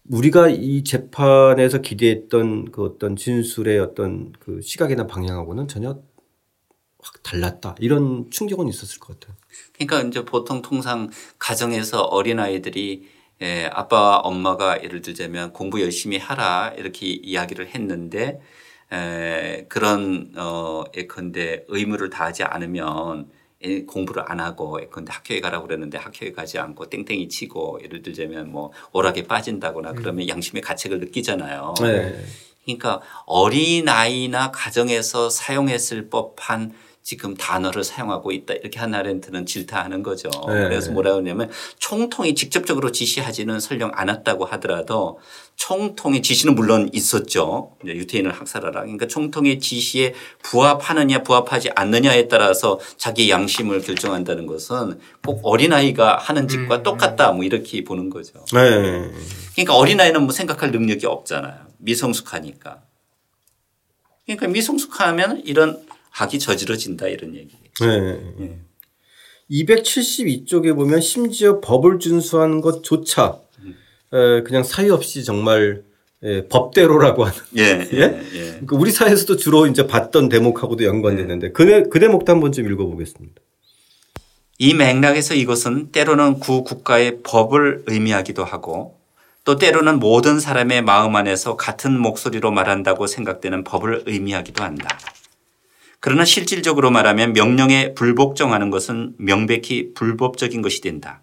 우리가 0.09 0.49
이 0.49 0.83
재판에서 0.83 1.79
기대했던 1.79 2.71
그 2.71 2.83
어떤 2.83 3.15
진술의 3.15 3.79
어떤 3.79 4.33
그 4.39 4.61
시각이나 4.61 5.07
방향하고는 5.07 5.67
전혀 5.67 5.99
확 7.01 7.23
달랐다. 7.23 7.75
이런 7.79 8.29
충격은 8.29 8.67
있었을 8.67 8.99
것 8.99 9.19
같아요. 9.19 9.35
그러니까 9.73 10.07
이제 10.07 10.23
보통 10.25 10.61
통상 10.61 11.09
가정에서 11.39 12.01
어린 12.01 12.39
아이들이 12.39 13.09
예, 13.41 13.69
아빠 13.73 14.17
엄마가 14.17 14.83
예를 14.83 15.01
들자면 15.01 15.51
공부 15.51 15.81
열심히 15.81 16.17
하라 16.17 16.73
이렇게 16.77 17.07
이야기를 17.07 17.69
했는데 17.69 18.39
에, 18.93 19.65
그런 19.67 20.33
어 20.37 20.83
예컨대 20.95 21.65
의무를 21.67 22.11
다하지 22.11 22.43
않으면 22.43 23.31
공부를 23.87 24.23
안 24.27 24.39
하고 24.39 24.79
예컨대 24.81 25.11
학교에 25.11 25.39
가라고 25.39 25.67
그랬는데 25.67 25.97
학교에 25.97 26.31
가지 26.31 26.59
않고 26.59 26.89
땡땡이 26.89 27.29
치고 27.29 27.79
예를 27.83 28.01
들자면 28.01 28.51
뭐 28.51 28.71
오락에 28.91 29.23
빠진다거나 29.23 29.93
그러면 29.93 30.25
음. 30.25 30.29
양심의 30.29 30.61
가책을 30.61 30.99
느끼잖아요. 30.99 31.73
네. 31.81 32.23
그러니까 32.65 33.01
어린 33.25 33.89
아이나 33.89 34.51
가정에서 34.51 35.29
사용했을 35.29 36.09
법한 36.09 36.73
지금 37.03 37.35
단어를 37.35 37.83
사용하고 37.83 38.31
있다 38.31 38.53
이렇게 38.53 38.79
하나렌트는 38.79 39.45
질타하는 39.45 40.03
거죠. 40.03 40.29
네. 40.47 40.53
그래서 40.63 40.91
뭐라 40.91 41.13
그러냐면 41.13 41.49
총통이 41.79 42.35
직접적으로 42.35 42.91
지시하지는 42.91 43.59
설령 43.59 43.91
않았다고 43.93 44.45
하더라도 44.45 45.19
총통의 45.55 46.21
지시는 46.21 46.55
물론 46.55 46.89
있었죠. 46.93 47.75
유태인을 47.83 48.31
학살하라. 48.31 48.81
그러니까 48.81 49.07
총통의 49.07 49.59
지시에 49.59 50.13
부합하느냐 50.43 51.23
부합하지 51.23 51.71
않느냐에 51.75 52.27
따라서 52.27 52.79
자기 52.97 53.29
양심을 53.29 53.81
결정한다는 53.81 54.45
것은 54.45 54.99
꼭 55.25 55.41
어린아이가 55.43 56.17
하는 56.17 56.47
짓과 56.47 56.77
음. 56.77 56.83
똑같다 56.83 57.31
뭐 57.31 57.43
이렇게 57.43 57.83
보는 57.83 58.09
거죠. 58.09 58.45
네. 58.53 59.11
그러니까 59.53 59.75
어린아이는 59.75 60.21
뭐 60.21 60.31
생각할 60.31 60.71
능력이 60.71 61.05
없잖아요. 61.05 61.55
미성숙하니까. 61.77 62.81
그러니까 64.25 64.47
미성숙하면 64.47 65.41
이런 65.45 65.90
학이 66.11 66.37
저지러진다 66.39 67.07
이런 67.07 67.35
얘기. 67.35 67.57
네. 67.81 68.19
네. 68.37 68.59
272쪽에 69.49 70.75
보면 70.75 71.01
심지어 71.01 71.59
법을 71.59 71.99
준수한 71.99 72.61
것조차 72.61 73.39
음. 73.63 74.43
그냥 74.45 74.63
사유 74.63 74.93
없이 74.93 75.23
정말 75.23 75.83
예, 76.23 76.47
법대로라고 76.47 77.25
하는. 77.25 77.37
예. 77.57 77.63
예? 77.93 77.99
예? 77.99 78.21
예. 78.33 78.45
그러니까 78.51 78.75
우리 78.77 78.91
사회에서도 78.91 79.37
주로 79.37 79.65
이제 79.65 79.87
봤던 79.87 80.29
대목하고도 80.29 80.83
연관되는데 80.83 81.47
예. 81.47 81.51
그, 81.51 81.89
그 81.89 81.99
대목도 81.99 82.31
한번 82.31 82.51
좀 82.51 82.71
읽어보겠습니다. 82.71 83.41
이 84.59 84.75
맥락에서 84.75 85.33
이것은 85.33 85.91
때로는 85.91 86.39
구 86.39 86.63
국가의 86.63 87.23
법을 87.23 87.85
의미하기도 87.87 88.45
하고 88.45 88.99
또 89.43 89.57
때로는 89.57 89.99
모든 89.99 90.39
사람의 90.39 90.83
마음 90.83 91.15
안에서 91.15 91.57
같은 91.57 91.99
목소리로 91.99 92.51
말한다고 92.51 93.07
생각되는 93.07 93.63
법을 93.63 94.03
의미하기도 94.05 94.63
한다. 94.63 94.99
그러나 96.01 96.25
실질적으로 96.25 96.89
말하면 96.89 97.33
명령에 97.33 97.93
불복종하는 97.93 98.71
것은 98.71 99.13
명백히 99.17 99.93
불법적인 99.93 100.61
것이 100.61 100.81
된다. 100.81 101.21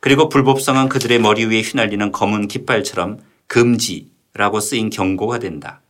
그리고 0.00 0.28
불법성은 0.28 0.88
그들의 0.88 1.20
머리 1.20 1.44
위에 1.44 1.60
휘날리는 1.60 2.10
검은 2.10 2.48
깃발처럼 2.48 3.20
금지라고 3.46 4.60
쓰인 4.60 4.88
경고가 4.90 5.38
된다. 5.38 5.82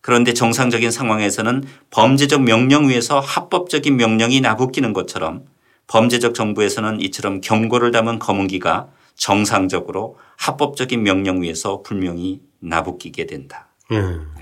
그런데 0.00 0.32
정상적인 0.32 0.90
상황에서는 0.90 1.64
범죄적 1.90 2.42
명령 2.42 2.88
위에서 2.88 3.20
합법적인 3.20 3.96
명령이 3.96 4.40
나붙기는 4.40 4.92
것처럼 4.92 5.44
범죄적 5.86 6.34
정부에서는 6.34 7.00
이처럼 7.02 7.42
경고를 7.42 7.90
담은 7.90 8.18
검은기가 8.18 8.88
정상적으로 9.16 10.18
합법적인 10.36 11.02
명령 11.02 11.42
위에서 11.42 11.82
분명히 11.82 12.40
나붙기게 12.60 13.26
된다. 13.26 13.68
음. 13.92 14.34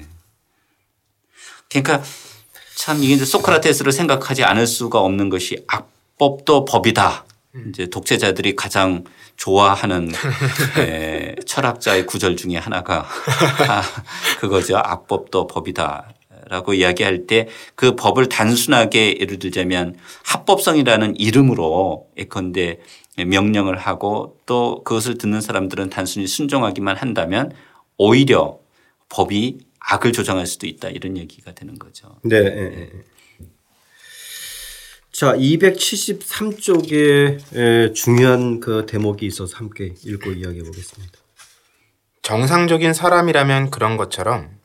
그러니까 1.69 2.03
참 2.83 3.01
이게 3.01 3.17
소크라테스를 3.17 3.93
생각하지 3.93 4.43
않을 4.43 4.67
수가 4.67 4.99
없는 4.99 5.29
것이 5.29 5.65
악법도 5.69 6.65
법이다. 6.65 7.25
이제 7.69 7.87
독재자들이 7.87 8.57
가장 8.57 9.05
좋아하는 9.37 10.11
에, 10.79 11.37
철학자의 11.47 12.07
구절 12.07 12.35
중에 12.35 12.57
하나가 12.57 13.07
아, 13.69 13.83
그거죠. 14.41 14.79
악법도 14.79 15.47
법이다. 15.47 16.13
라고 16.49 16.75
이야기할 16.75 17.29
때 17.29 17.47
그 17.77 17.95
법을 17.95 18.29
단순하게 18.29 19.19
예를 19.21 19.39
들자면 19.39 19.95
합법성이라는 20.25 21.21
이름으로 21.21 22.09
예컨대 22.19 22.81
명령을 23.17 23.79
하고 23.79 24.39
또 24.45 24.83
그것을 24.83 25.19
듣는 25.19 25.41
사람들은 25.41 25.89
단순히 25.89 26.27
순종하기만 26.27 26.97
한다면 26.97 27.53
오히려 27.97 28.59
법이 29.09 29.59
악을 29.91 30.13
조장할 30.13 30.47
수도 30.47 30.67
있다 30.67 30.91
이런 30.91 31.17
얘기가 31.17 31.53
되는 31.53 31.79
거죠. 31.79 32.19
네. 32.23 32.37
예, 32.37 32.43
예. 32.43 32.91
자, 35.11 35.33
273쪽에 35.35 37.95
중요한 37.95 38.61
그 38.61 38.85
대목이 38.87 39.27
있어서 39.27 39.57
함께 39.59 39.95
읽고 40.05 40.33
이야기해 40.33 40.65
보겠습니다. 40.65 41.13
정상적인 42.23 42.95
사람이라면 42.95 43.71
그런 43.71 43.97
것처럼 43.97 44.61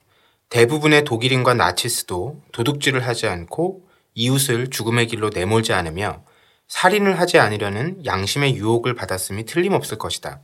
대부분의 0.50 1.04
독일인과 1.04 1.54
나치스도 1.56 2.42
도둑질을 2.54 3.06
하지 3.06 3.28
않고 3.28 3.86
이웃을 4.14 4.70
죽음의 4.70 5.08
길로 5.08 5.30
내몰지 5.30 5.74
않으며 5.74 6.24
살인을 6.70 7.20
하지 7.20 7.38
않으려는 7.40 8.06
양심의 8.06 8.56
유혹을 8.56 8.94
받았음이 8.94 9.46
틀림없을 9.46 9.98
것이다. 9.98 10.40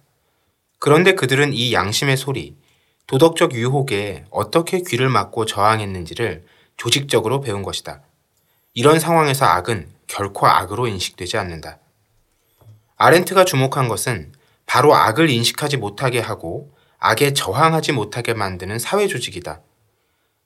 그런데 0.80 1.14
그들은 1.14 1.54
이 1.54 1.74
양심의 1.74 2.18
소리, 2.18 2.58
도덕적 3.08 3.54
유혹에 3.54 4.26
어떻게 4.30 4.82
귀를 4.82 5.10
막고 5.10 5.46
저항했는지를 5.46 6.44
조직적으로 6.78 7.42
배운 7.42 7.64
것이다. 7.64 8.02
이런 8.74 9.00
상황에서 9.00 9.46
악은 9.46 9.90
결코 10.08 10.48
악으로 10.48 10.88
인식되지 10.88 11.38
않는다. 11.38 11.80
아렌트가 12.98 13.46
주목한 13.46 13.88
것은 13.88 14.34
바로 14.66 14.96
악을 14.96 15.30
인식하지 15.30 15.78
못하게 15.78 16.20
하고 16.20 16.72
악에 17.00 17.34
저항하지 17.34 17.92
못하게 17.92 18.34
만드는 18.34 18.80
사회 18.80 19.08
조직이다. 19.08 19.62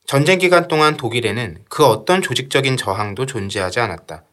전쟁 0.06 0.40
기간 0.40 0.68
동안 0.68 0.98
독일에는 0.98 1.66
그 1.70 1.86
어떤 1.86 2.22
조직적인 2.22 2.78
저항도 2.78 3.26
존재하지 3.26 3.80
않았다. 3.80 4.24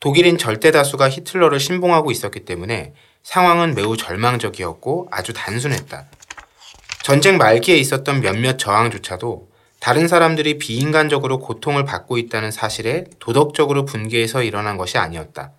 독일인 0.00 0.38
절대 0.38 0.70
다수가 0.70 1.08
히틀러를 1.08 1.60
신봉하고 1.60 2.10
있었기 2.10 2.44
때문에 2.44 2.94
상황은 3.22 3.74
매우 3.74 3.96
절망적이었고 3.96 5.08
아주 5.10 5.32
단순했다. 5.32 6.06
전쟁 7.06 7.38
말기에 7.38 7.76
있었던 7.76 8.20
몇몇 8.20 8.58
저항조차도 8.58 9.48
다른 9.78 10.08
사람들이 10.08 10.58
비인간적으로 10.58 11.38
고통을 11.38 11.84
받고 11.84 12.18
있다는 12.18 12.50
사실에 12.50 13.04
도덕적으로 13.20 13.84
분개해서 13.84 14.42
일어난 14.42 14.76
것이 14.76 14.98
아니었다. 14.98 15.52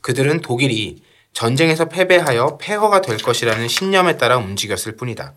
그들은 0.00 0.40
독일이 0.40 1.02
전쟁에서 1.34 1.90
패배하여 1.90 2.56
폐허가 2.56 3.02
될 3.02 3.18
것이라는 3.18 3.68
신념에 3.68 4.16
따라 4.16 4.38
움직였을 4.38 4.96
뿐이다. 4.96 5.34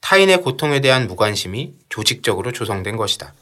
타인의 0.00 0.42
고통에 0.42 0.80
대한 0.80 1.06
무관심이 1.06 1.74
조직적으로 1.88 2.50
조성된 2.50 2.96
것이다. 2.96 3.32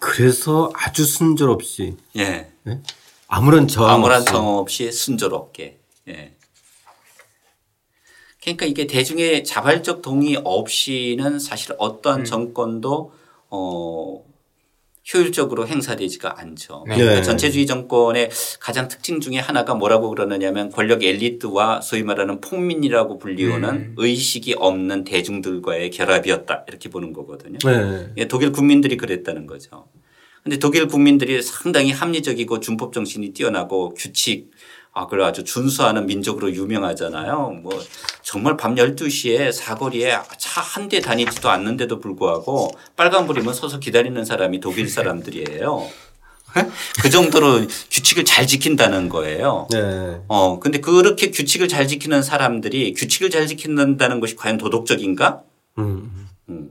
그래서 0.00 0.72
아주 0.74 1.04
순조롭이 1.04 1.96
예. 2.16 2.50
네? 2.62 2.80
아무런 3.28 3.68
저항 3.68 3.96
아무런 3.96 4.22
없이. 4.22 4.32
저항 4.32 4.46
없이 4.46 4.92
순조롭게. 4.92 5.78
예. 6.08 6.32
그러니까 8.42 8.66
이게 8.66 8.86
대중의 8.86 9.44
자발적 9.44 10.02
동의 10.02 10.40
없이는 10.42 11.38
사실 11.38 11.74
어떠한 11.78 12.24
정권도 12.24 13.12
어 13.50 14.24
효율적으로 15.12 15.66
행사되지가 15.66 16.40
않죠. 16.40 16.84
네. 16.88 16.94
그러니까 16.94 17.16
네. 17.16 17.22
전체주의 17.22 17.66
정권의 17.66 18.30
가장 18.60 18.88
특징 18.88 19.20
중에 19.20 19.38
하나가 19.38 19.74
뭐라고 19.74 20.08
그러느냐면 20.08 20.70
권력 20.70 21.02
엘리트와 21.02 21.80
소위 21.80 22.02
말하는 22.02 22.40
폭민이라고 22.40 23.18
불리우는 23.18 23.68
음. 23.68 23.94
의식이 23.96 24.54
없는 24.58 25.04
대중들과의 25.04 25.90
결합이었다 25.90 26.64
이렇게 26.68 26.88
보는 26.88 27.12
거거든요. 27.12 27.58
네. 27.64 28.12
예, 28.18 28.28
독일 28.28 28.52
국민들이 28.52 28.96
그랬다는 28.96 29.46
거죠. 29.46 29.88
근데 30.42 30.58
독일 30.58 30.86
국민들이 30.86 31.42
상당히 31.42 31.90
합리적이고 31.90 32.60
준법 32.60 32.92
정신이 32.92 33.32
뛰어나고 33.32 33.94
규칙 33.94 34.50
아, 34.92 35.04
그걸 35.04 35.22
아주 35.22 35.44
준수하는 35.44 36.06
민족으로 36.06 36.52
유명하잖아요. 36.52 37.60
뭐 37.62 37.80
정말 38.22 38.56
밤 38.56 38.74
12시에 38.74 39.52
사거리에 39.52 40.18
차 40.38 40.60
한 40.60 40.88
대 40.88 41.00
다니지도 41.00 41.48
않는데도 41.48 42.00
불구하고 42.00 42.72
빨간불이면 42.96 43.54
서서 43.54 43.78
기다리는 43.78 44.24
사람이 44.24 44.60
독일 44.60 44.88
사람들이에요. 44.90 45.86
그 47.00 47.08
정도로 47.10 47.60
규칙을 47.92 48.24
잘 48.24 48.44
지킨다는 48.48 49.08
거예요. 49.08 49.68
네. 49.70 50.20
어, 50.26 50.58
근데 50.58 50.80
그렇게 50.80 51.30
규칙을 51.30 51.68
잘 51.68 51.86
지키는 51.86 52.22
사람들이 52.22 52.92
규칙을 52.94 53.30
잘 53.30 53.46
지킨다는 53.46 54.18
것이 54.18 54.34
과연 54.34 54.58
도덕적인가? 54.58 55.42
음. 55.78 56.28
음, 56.48 56.70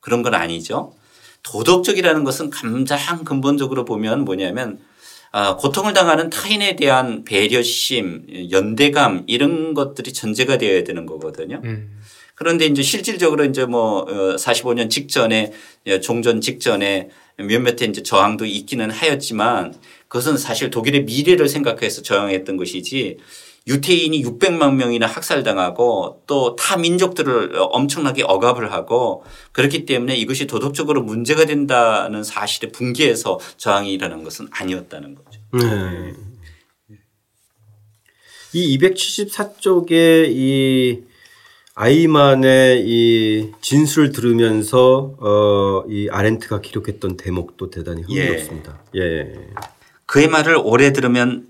그런 0.00 0.22
건 0.22 0.34
아니죠. 0.34 0.94
도덕적이라는 1.42 2.24
것은 2.24 2.48
가장 2.48 3.24
근본적으로 3.24 3.84
보면 3.84 4.24
뭐냐면 4.24 4.78
아, 4.78 4.89
고통을 5.58 5.92
당하는 5.92 6.28
타인에 6.30 6.76
대한 6.76 7.24
배려심, 7.24 8.48
연대감 8.50 9.24
이런 9.26 9.74
것들이 9.74 10.12
전제가 10.12 10.58
되어야 10.58 10.84
되는 10.84 11.06
거거든요. 11.06 11.60
음. 11.64 12.00
그런데 12.34 12.64
이제 12.64 12.82
실질적으로 12.82 13.44
이제 13.44 13.66
뭐 13.66 14.06
45년 14.06 14.88
직전에 14.88 15.52
종전 16.02 16.40
직전에 16.40 17.10
몇몇의 17.36 17.90
이제 17.90 18.02
저항도 18.02 18.46
있기는 18.46 18.90
하였지만 18.90 19.74
그것은 20.08 20.36
사실 20.36 20.70
독일의 20.70 21.04
미래를 21.04 21.48
생각해서 21.48 22.02
저항했던 22.02 22.56
것이지 22.56 23.18
유태인이 23.70 24.22
600만 24.24 24.74
명이나 24.74 25.06
학살당하고 25.06 26.22
또 26.26 26.56
타 26.56 26.76
민족들을 26.76 27.52
엄청나게 27.56 28.24
억압을 28.24 28.72
하고 28.72 29.24
그렇기 29.52 29.86
때문에 29.86 30.16
이것이 30.16 30.46
도덕적으로 30.46 31.02
문제가 31.02 31.44
된다는 31.46 32.22
사실에 32.22 32.70
분개해서 32.72 33.38
저항이 33.56 33.92
일어난 33.92 34.22
것은 34.24 34.48
아니었다는 34.50 35.14
거죠. 35.14 35.40
네. 35.52 36.12
이 38.52 38.78
274쪽에 38.78 40.26
이 40.28 41.02
아이만의 41.74 42.82
이 42.84 43.52
진술을 43.60 44.10
들으면서 44.12 45.14
어, 45.18 45.84
이 45.88 46.08
아렌트가 46.10 46.60
기록했던 46.60 47.16
대목도 47.16 47.70
대단히 47.70 48.02
흥미롭습니다. 48.02 48.82
예. 48.96 49.32
그의 50.06 50.28
말을 50.28 50.60
오래 50.62 50.92
들으면 50.92 51.46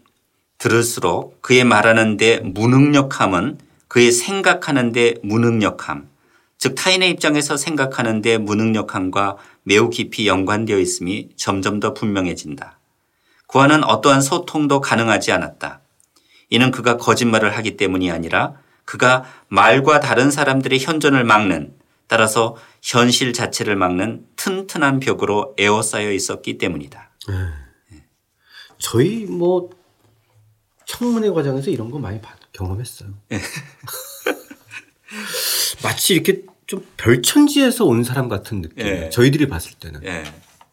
들을수록 0.61 1.41
그의 1.41 1.65
말하는데 1.65 2.41
무능력함은 2.41 3.59
그의 3.89 4.13
생각하는데 4.13 5.15
무능력함, 5.23 6.09
즉 6.59 6.75
타인의 6.75 7.11
입장에서 7.11 7.57
생각하는데 7.57 8.37
무능력함과 8.37 9.39
매우 9.63 9.89
깊이 9.89 10.29
연관되어 10.29 10.79
있음이 10.79 11.31
점점 11.37 11.81
더 11.81 11.95
분명해진다. 11.95 12.79
그와는 13.47 13.83
어떠한 13.85 14.21
소통도 14.21 14.83
가능하지 14.83 15.33
않았다. 15.33 15.81
이는 16.51 16.71
그가 16.71 16.99
거짓말을 16.99 17.57
하기 17.57 17.79
때문이 17.79 18.11
아니라 18.11 18.53
그가 18.85 19.25
말과 19.49 20.01
다른 20.01 20.31
사람들의 20.31 20.79
현존을 20.79 21.25
막는 21.25 21.73
따라서 22.07 22.57
현실 22.83 23.33
자체를 23.33 23.77
막는 23.77 24.27
튼튼한 24.37 25.01
벽으로 25.01 25.55
에워싸여 25.57 26.13
있었기 26.13 26.59
때문이다. 26.59 27.11
저희 28.79 29.25
뭐 29.25 29.71
청문회 31.01 31.31
과정에서 31.31 31.71
이런 31.71 31.91
거 31.91 31.99
많이 31.99 32.21
봤- 32.21 32.37
경험했어요. 32.53 33.09
마치 35.83 36.13
이렇게 36.15 36.43
좀 36.67 36.85
별천지에서 36.99 37.87
온 37.87 38.05
사람 38.05 38.29
같은 38.29 38.61
느낌. 38.61 38.87
예. 38.87 39.09
저희들이 39.11 39.49
봤을 39.49 39.73
때는. 39.81 40.03
예. 40.05 40.25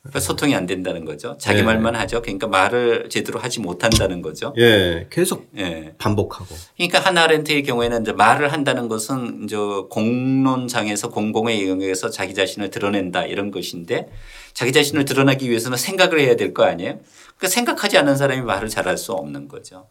그러니까 0.02 0.20
소통이 0.20 0.54
안 0.54 0.66
된다는 0.66 1.06
거죠. 1.06 1.38
자기 1.40 1.60
네. 1.60 1.64
말만 1.64 1.96
하죠. 1.96 2.22
그러니까 2.22 2.48
말을 2.48 3.08
제대로 3.10 3.40
하지 3.40 3.62
못한다는 3.62 4.22
거죠. 4.22 4.54
예, 4.58 5.08
계속 5.10 5.50
예. 5.58 5.94
반복하고. 5.98 6.54
그러니까 6.76 7.00
하나렌트의 7.00 7.64
경우에는 7.64 8.02
이제 8.02 8.12
말을 8.14 8.52
한다는 8.54 8.88
것은 8.90 9.46
이제 9.46 9.56
공론장에서 9.90 11.10
공공의 11.10 11.68
영역에서 11.70 12.10
자기 12.10 12.34
자신을 12.34 12.70
드러낸다 12.70 13.26
이런 13.26 13.50
것인데 13.52 14.10
자기 14.54 14.72
자신을 14.74 15.06
드러나기 15.06 15.50
위해서는 15.50 15.78
생각을 15.78 16.20
해야 16.20 16.36
될 16.36 16.54
거 16.54 16.64
아니에요. 16.64 17.00
그 17.38 17.48
생각하지 17.50 17.98
않는 17.98 18.16
사람이 18.18 18.42
말을 18.44 18.70
잘할 18.70 18.98
수 18.98 19.12
없는 19.14 19.48
거죠. 19.50 19.88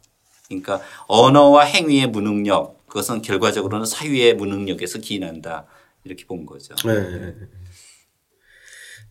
그러니까 0.49 0.81
언어와 1.07 1.65
행위의 1.65 2.09
무능력 2.09 2.87
그것은 2.87 3.23
결과적으로는 3.23 3.85
사유의 3.87 4.35
무능력에서 4.35 4.99
기인한다 4.99 5.67
이렇게 6.05 6.25
본 6.25 6.47
거죠. 6.47 6.75
예, 6.87 6.91
예. 6.91 7.35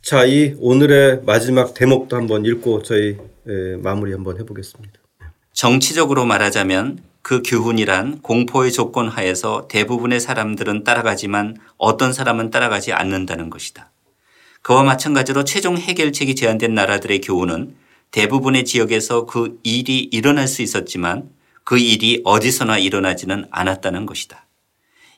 자, 0.01 0.23
이 0.25 0.55
오늘의 0.59 1.23
마지막 1.25 1.73
대목도 1.73 2.15
한번 2.15 2.45
읽고 2.45 2.83
저희 2.83 3.17
예, 3.47 3.75
마무리 3.77 4.13
한번 4.13 4.39
해보겠습니다. 4.39 4.99
정치적으로 5.53 6.25
말하자면 6.25 6.99
그 7.21 7.41
교훈이란 7.43 8.21
공포의 8.21 8.71
조건 8.71 9.07
하에서 9.07 9.67
대부분의 9.67 10.19
사람들은 10.19 10.83
따라가지만 10.83 11.57
어떤 11.77 12.13
사람은 12.13 12.51
따라가지 12.51 12.93
않는다는 12.93 13.49
것이다. 13.49 13.89
그와 14.61 14.83
마찬가지로 14.83 15.43
최종 15.43 15.77
해결책이 15.77 16.35
제한된 16.35 16.75
나라들의 16.75 17.21
교훈은 17.21 17.75
대부분의 18.15 18.65
지역에서 18.65 19.25
그 19.25 19.59
일이 19.63 19.99
일어날 19.99 20.47
수 20.47 20.61
있었지만 20.61 21.29
그 21.63 21.77
일이 21.77 22.21
어디서나 22.23 22.77
일어나지는 22.77 23.45
않았다는 23.51 24.05
것이다. 24.05 24.45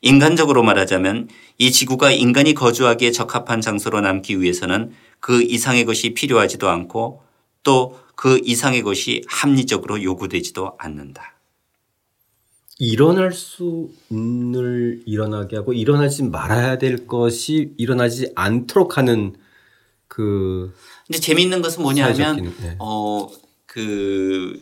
인간적으로 0.02 0.64
말하자면 0.64 1.30
이 1.58 1.72
지구가 1.72 2.12
인간이 2.12 2.54
거주하기에 2.54 3.12
적합한 3.12 3.62
장소로 3.62 4.02
남기 4.02 4.42
위해서는 4.42 4.92
그 5.20 5.42
이상의 5.42 5.86
것이 5.86 6.14
필요하지도 6.14 6.70
않고 6.70 7.24
또 7.64 8.08
그 8.18 8.42
이상의 8.44 8.82
것이 8.82 9.22
합리적으로 9.28 10.02
요구되지도 10.02 10.74
않는다. 10.80 11.36
일어날 12.80 13.32
수 13.32 13.92
있는 14.10 15.04
일어나게 15.06 15.56
하고 15.56 15.72
일어나지 15.72 16.24
말아야 16.24 16.80
될 16.80 17.06
것이 17.06 17.74
일어나지 17.78 18.32
않도록 18.36 18.98
하는 18.98 19.36
그 20.08 20.74
근데 21.08 21.20
재미있는 21.20 21.62
것은 21.62 21.82
뭐냐면 21.82 22.54
네. 22.62 22.76
어그 22.80 24.62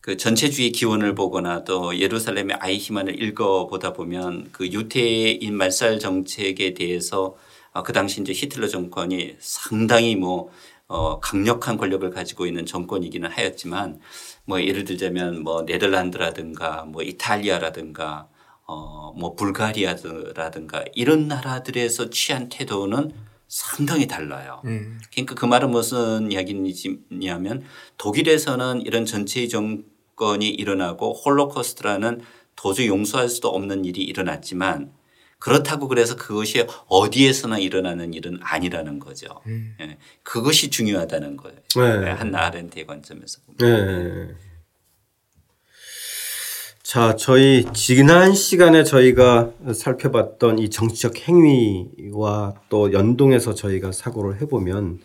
그 0.00 0.16
전체주의 0.16 0.72
기원을 0.72 1.14
보거나 1.14 1.64
또 1.64 1.98
예루살렘의 1.98 2.56
아이히만을 2.60 3.22
읽어보다 3.22 3.92
보면 3.94 4.50
그 4.52 4.66
유태인 4.66 5.54
말살 5.54 5.98
정책에 5.98 6.74
대해서 6.74 7.36
어, 7.72 7.82
그 7.82 7.92
당시 7.92 8.20
이제 8.20 8.32
히틀러 8.32 8.68
정권이 8.68 9.36
상당히 9.38 10.14
뭐 10.14 10.50
어, 10.88 11.20
강력한 11.20 11.78
권력을 11.78 12.08
가지고 12.10 12.46
있는 12.46 12.66
정권이기는 12.66 13.30
하였지만 13.30 14.00
뭐 14.44 14.62
예를 14.62 14.84
들자면 14.84 15.42
뭐 15.42 15.62
네덜란드라든가 15.62 16.84
뭐 16.84 17.02
이탈리아라든가 17.02 18.28
어, 18.66 19.12
뭐 19.16 19.34
불가리아라든가 19.34 20.84
이런 20.94 21.28
나라들에서 21.28 22.10
취한 22.10 22.48
태도는 22.48 23.12
상당히 23.54 24.08
달라요. 24.08 24.60
음. 24.64 24.98
그러니까 25.12 25.36
그 25.36 25.46
말은 25.46 25.70
무슨 25.70 26.32
이야기냐면 26.32 27.62
독일에서는 27.98 28.82
이런 28.84 29.06
전체의 29.06 29.48
정권이 29.48 30.48
일어나고 30.48 31.12
홀로코스트라는 31.12 32.20
도저히 32.56 32.88
용서할 32.88 33.28
수도 33.28 33.50
없는 33.50 33.84
일이 33.84 34.02
일어났지만 34.02 34.90
그렇다고 35.38 35.86
그래서 35.86 36.16
그것이 36.16 36.66
어디에서나 36.88 37.58
일어나는 37.58 38.12
일은 38.12 38.40
아니라는 38.42 38.98
거죠. 38.98 39.40
음. 39.46 39.76
예. 39.80 39.98
그것이 40.24 40.70
중요하다는 40.70 41.36
거예요. 41.36 42.00
네. 42.00 42.10
한나 42.10 42.46
아렌트의 42.46 42.88
관점에서 42.88 43.38
보면. 43.46 43.86
네. 43.86 44.34
자, 46.84 47.16
저희 47.16 47.64
지난 47.72 48.34
시간에 48.34 48.84
저희가 48.84 49.54
살펴봤던 49.72 50.58
이 50.58 50.68
정치적 50.68 51.26
행위와 51.26 52.60
또 52.68 52.92
연동해서 52.92 53.54
저희가 53.54 53.90
사고를 53.90 54.42
해보면 54.42 55.00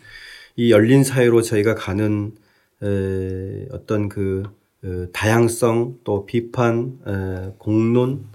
이 0.57 0.71
열린 0.71 1.05
사회로 1.05 1.41
저희가 1.41 1.75
가는 1.75 2.35
에, 2.83 3.65
어떤 3.71 4.09
그 4.09 4.43
어, 4.83 5.07
다양성 5.13 5.99
또 6.03 6.25
비판, 6.25 6.99
에, 7.07 7.53
공론, 7.57 8.25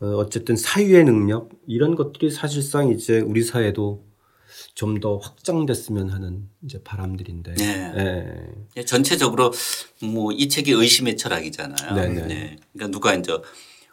어, 0.00 0.06
어쨌든 0.14 0.54
사유의 0.54 1.02
능력 1.02 1.50
이런 1.66 1.96
것들이 1.96 2.30
사실상 2.30 2.90
이제 2.90 3.18
우리 3.18 3.42
사회도 3.42 4.04
좀 4.78 5.00
더 5.00 5.16
확장됐으면 5.18 6.10
하는 6.10 6.48
이제 6.64 6.80
바람들인데. 6.84 7.54
네. 7.54 7.92
예. 7.96 8.24
예, 8.76 8.84
전체적으로 8.84 9.52
뭐 10.02 10.30
이 10.32 10.48
책이 10.48 10.70
의심의 10.70 11.16
철학이잖아요. 11.16 11.94
네네. 11.96 12.26
네. 12.28 12.56
그러니까 12.72 12.92
누가 12.92 13.12
이제 13.14 13.36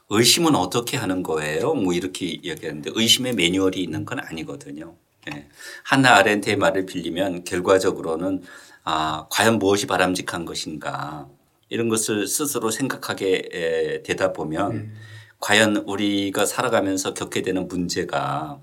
의심은 0.09 0.53
어떻게 0.55 0.95
하는 0.97 1.23
거예요? 1.23 1.73
뭐 1.73 1.91
이렇게 1.93 2.27
이야기하는데 2.27 2.91
의심의 2.93 3.33
매뉴얼이 3.33 3.81
있는 3.81 4.05
건 4.05 4.19
아니거든요. 4.19 4.95
예. 5.33 5.47
한나 5.83 6.17
아렌트의 6.17 6.55
말을 6.57 6.85
빌리면 6.85 7.45
결과적으로는 7.45 8.43
아, 8.83 9.25
과연 9.31 9.57
무엇이 9.57 9.87
바람직한 9.87 10.45
것인가 10.45 11.27
이런 11.69 11.89
것을 11.89 12.27
스스로 12.27 12.69
생각하게 12.69 13.49
에, 13.51 14.03
되다 14.03 14.33
보면 14.33 14.91
과연 15.39 15.77
우리가 15.77 16.45
살아가면서 16.45 17.15
겪게 17.15 17.41
되는 17.41 17.67
문제가 17.67 18.59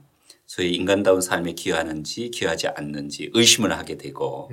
소위 0.52 0.74
인간다운 0.74 1.22
삶에 1.22 1.54
기여하는지 1.54 2.30
기여하지 2.30 2.68
않는지 2.68 3.30
의심을 3.32 3.72
하게 3.72 3.96
되고 3.96 4.50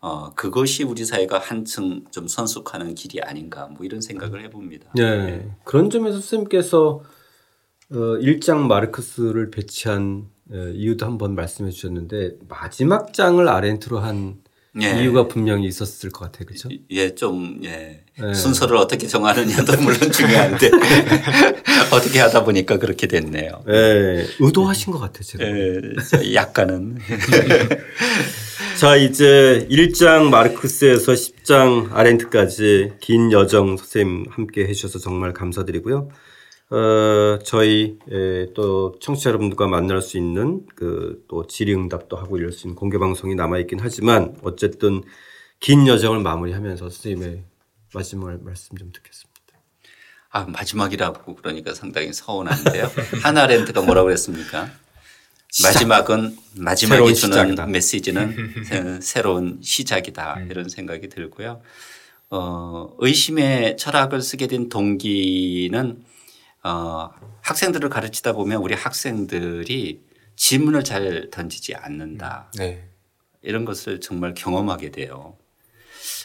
어, 0.00 0.32
그것이 0.32 0.82
우리 0.82 1.04
사회가 1.04 1.38
한층 1.38 2.06
좀 2.10 2.26
선숙하는 2.26 2.94
길이 2.94 3.20
아닌가 3.20 3.66
뭐 3.66 3.84
이런 3.84 4.00
생각을 4.00 4.42
해봅니다. 4.44 4.90
네. 4.94 5.54
그런 5.64 5.90
점에서 5.90 6.20
선생님께서 6.20 7.02
어, 7.90 7.96
1장 7.96 8.66
마르크스를 8.66 9.50
배치한 9.50 10.26
어, 10.52 10.56
이유도 10.72 11.04
한번 11.04 11.34
말씀해 11.34 11.70
주셨는데 11.70 12.38
마지막 12.48 13.12
장을 13.12 13.46
아렌트로 13.46 13.98
한 13.98 14.41
예. 14.80 15.02
이유가 15.02 15.28
분명히 15.28 15.66
있었을 15.66 16.10
것 16.10 16.24
같아요. 16.24 16.46
그렇죠? 16.46 16.70
예, 16.90 17.14
좀, 17.14 17.60
예. 17.64 18.04
네. 18.18 18.34
순서를 18.34 18.76
어떻게 18.76 19.06
정하느냐도 19.06 19.76
물론 19.82 20.10
중요한데 20.10 20.70
어떻게 21.92 22.20
하다 22.20 22.44
보니까 22.44 22.78
그렇게 22.78 23.06
됐네요. 23.06 23.62
네. 23.66 24.26
의도하신 24.38 24.92
것 24.92 24.98
같아요. 24.98 25.22
제가. 25.22 25.44
예, 25.44 26.34
약간은. 26.34 26.98
자, 28.78 28.96
이제 28.96 29.66
1장 29.70 30.30
마르크스에서 30.30 31.12
10장 31.12 31.92
아렌트까지 31.92 32.94
긴 33.00 33.30
여정 33.30 33.76
선생님 33.76 34.26
함께 34.30 34.66
해 34.66 34.72
주셔서 34.72 34.98
정말 34.98 35.32
감사드리고요. 35.32 36.08
어, 36.72 37.38
저희 37.44 37.98
에, 38.10 38.52
또 38.54 38.96
청취자 39.00 39.28
여러분들과 39.30 39.66
만날 39.68 40.00
수 40.00 40.16
있는 40.16 40.66
그 40.74 41.22
또 41.28 41.46
질의응답도 41.46 42.16
하고 42.16 42.36
이럴 42.38 42.52
수 42.52 42.66
있는 42.66 42.74
공개 42.76 42.98
방송이 42.98 43.34
남아 43.34 43.58
있긴 43.60 43.78
하지만 43.80 44.36
어쨌든 44.42 45.02
긴 45.60 45.86
여정을 45.86 46.20
마무리하면서 46.20 46.90
선생님의 46.90 47.42
마지막 47.94 48.42
말씀 48.42 48.76
좀 48.76 48.90
듣겠습니다. 48.92 49.32
아, 50.30 50.44
마지막이라고 50.44 51.34
그러니까 51.36 51.72
상당히 51.74 52.12
서운한데요. 52.12 52.90
하나랜드가 53.22 53.80
뭐라고 53.82 54.06
그랬습니까? 54.06 54.70
마지막은 55.62 56.36
마지막에 56.56 57.12
주는 57.14 57.14
시작이다. 57.34 57.66
메시지는 57.66 58.52
새- 58.64 59.00
새로운 59.00 59.58
시작이다 59.62 60.40
이런 60.50 60.68
생각이 60.68 61.08
들고요. 61.08 61.60
어, 62.30 62.94
의심의 62.98 63.76
철학을 63.76 64.20
쓰게 64.22 64.46
된 64.48 64.68
동기는 64.70 66.02
어, 66.64 67.10
학생들을 67.40 67.88
가르치다 67.88 68.32
보면 68.32 68.62
우리 68.62 68.74
학생들이 68.74 70.00
질문을 70.36 70.84
잘 70.84 71.28
던지지 71.30 71.74
않는다. 71.74 72.50
네. 72.56 72.88
이런 73.42 73.64
것을 73.64 74.00
정말 74.00 74.34
경험하게 74.34 74.90
돼요. 74.90 75.36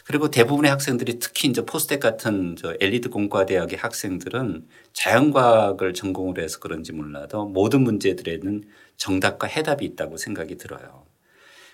그리고 0.06 0.32
대부분의 0.32 0.71
학생들이 0.71 1.19
특히 1.19 1.50
이제 1.50 1.65
포스텍 1.65 2.00
같은 2.00 2.56
저 2.58 2.76
엘리트 2.80 3.10
공과대학의 3.10 3.78
학생들은 3.78 4.65
자연과학을 4.93 5.93
전공을 5.93 6.39
해서 6.39 6.60
그런지 6.60 6.93
몰라도 6.93 7.45
모든 7.45 7.82
문제들에는 7.82 8.63
정답과 8.95 9.47
해답이 9.47 9.86
있다고 9.86 10.17
생각이 10.17 10.58
들어요. 10.58 11.06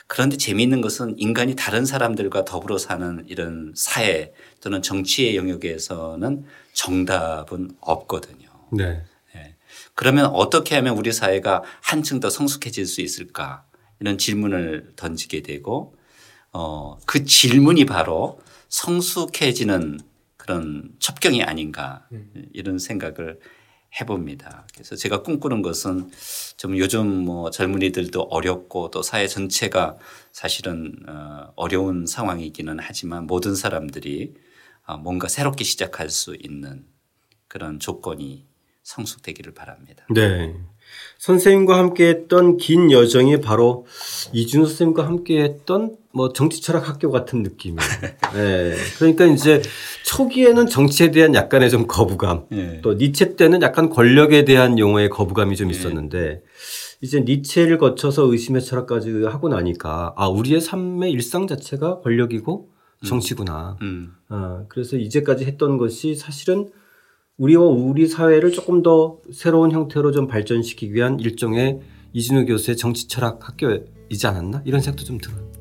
그런데 0.07 0.35
재미있는 0.35 0.81
것은 0.81 1.15
인간이 1.17 1.55
다른 1.55 1.85
사람들과 1.85 2.43
더불어 2.43 2.77
사는 2.77 3.23
이런 3.27 3.73
사회 3.75 4.33
또는 4.61 4.81
정치의 4.81 5.37
영역에서는 5.37 6.45
정답은 6.73 7.71
없거든요. 7.79 8.52
네. 8.75 9.03
예. 9.35 9.55
그러면 9.95 10.25
어떻게 10.27 10.75
하면 10.75 10.97
우리 10.97 11.11
사회가 11.11 11.63
한층 11.81 12.19
더 12.19 12.29
성숙해질 12.29 12.85
수 12.85 13.01
있을까? 13.01 13.65
이런 13.99 14.17
질문을 14.17 14.93
던지게 14.95 15.43
되고 15.43 15.95
어, 16.51 16.97
그 17.05 17.23
질문이 17.23 17.85
바로 17.85 18.39
성숙해지는 18.69 19.99
그런 20.37 20.89
첩경이 20.99 21.41
아닌가 21.43 22.05
이런 22.51 22.79
생각을 22.79 23.39
해봅니다. 24.01 24.67
그래서 24.73 24.95
제가 24.95 25.21
꿈꾸는 25.21 25.61
것은 25.61 26.11
좀 26.57 26.77
요즘 26.77 27.07
뭐 27.07 27.49
젊은이들도 27.49 28.23
어렵고 28.23 28.89
또 28.91 29.01
사회 29.01 29.27
전체가 29.27 29.97
사실은 30.31 30.95
어, 31.07 31.53
어려운 31.55 32.05
상황이기는 32.05 32.77
하지만 32.81 33.25
모든 33.25 33.55
사람들이 33.55 34.33
어, 34.85 34.97
뭔가 34.97 35.27
새롭게 35.27 35.63
시작할 35.63 36.09
수 36.09 36.35
있는 36.35 36.85
그런 37.47 37.79
조건이 37.79 38.47
성숙되기를 38.83 39.53
바랍니다. 39.53 40.05
네. 40.09 40.53
선생님과 41.17 41.77
함께 41.77 42.09
했던 42.09 42.57
긴 42.57 42.91
여정이 42.91 43.41
바로 43.41 43.85
이준호 44.33 44.65
선생님과 44.65 45.05
함께 45.05 45.41
했던 45.41 45.95
뭐 46.13 46.33
정치 46.33 46.61
철학 46.61 46.87
학교 46.87 47.09
같은 47.09 47.41
느낌이에요. 47.41 47.79
네. 48.35 48.75
그러니까 48.97 49.25
이제 49.25 49.61
초기에는 50.05 50.67
정치에 50.67 51.11
대한 51.11 51.33
약간의 51.33 51.71
좀 51.71 51.87
거부감, 51.87 52.45
예. 52.51 52.81
또 52.83 52.93
니체 52.93 53.35
때는 53.35 53.61
약간 53.61 53.89
권력에 53.89 54.45
대한 54.45 54.77
용어의 54.77 55.09
거부감이 55.09 55.55
좀 55.55 55.71
있었는데 55.71 56.43
이제 57.01 57.21
니체를 57.21 57.79
거쳐서 57.79 58.31
의심의 58.31 58.61
철학까지 58.61 59.23
하고 59.23 59.49
나니까 59.49 60.13
아, 60.15 60.27
우리의 60.27 60.61
삶의 60.61 61.11
일상 61.11 61.47
자체가 61.47 62.01
권력이고 62.01 62.69
정치구나. 63.05 63.77
음. 63.81 64.13
아, 64.29 64.63
그래서 64.69 64.97
이제까지 64.97 65.45
했던 65.45 65.77
것이 65.77 66.15
사실은 66.15 66.69
우리와 67.37 67.63
우리 67.65 68.07
사회를 68.07 68.51
조금 68.51 68.83
더 68.83 69.17
새로운 69.31 69.71
형태로 69.71 70.11
좀 70.11 70.27
발전시키기 70.27 70.93
위한 70.93 71.19
일종의 71.19 71.79
이진우 72.13 72.45
교수의 72.45 72.77
정치 72.77 73.07
철학 73.07 73.47
학교이지 73.47 74.27
않았나? 74.27 74.61
이런 74.65 74.81
생각도 74.81 75.03
좀 75.03 75.17
들어요. 75.17 75.51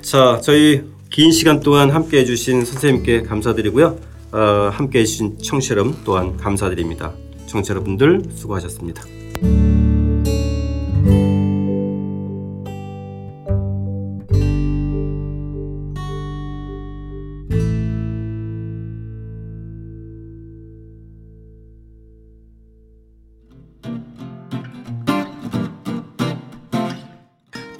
자, 0.00 0.40
저희 0.42 0.82
긴 1.10 1.32
시간 1.32 1.60
동안 1.60 1.90
함께 1.90 2.18
해주신 2.20 2.64
선생님께 2.64 3.22
감사드리고요. 3.22 3.98
어, 4.32 4.38
함께 4.72 5.00
해주신 5.00 5.38
청취자 5.38 5.74
여러분 5.74 5.96
또한 6.04 6.36
감사드립니다. 6.36 7.14
청취자 7.46 7.74
여러분들 7.74 8.22
수고하셨습니다. 8.30 9.02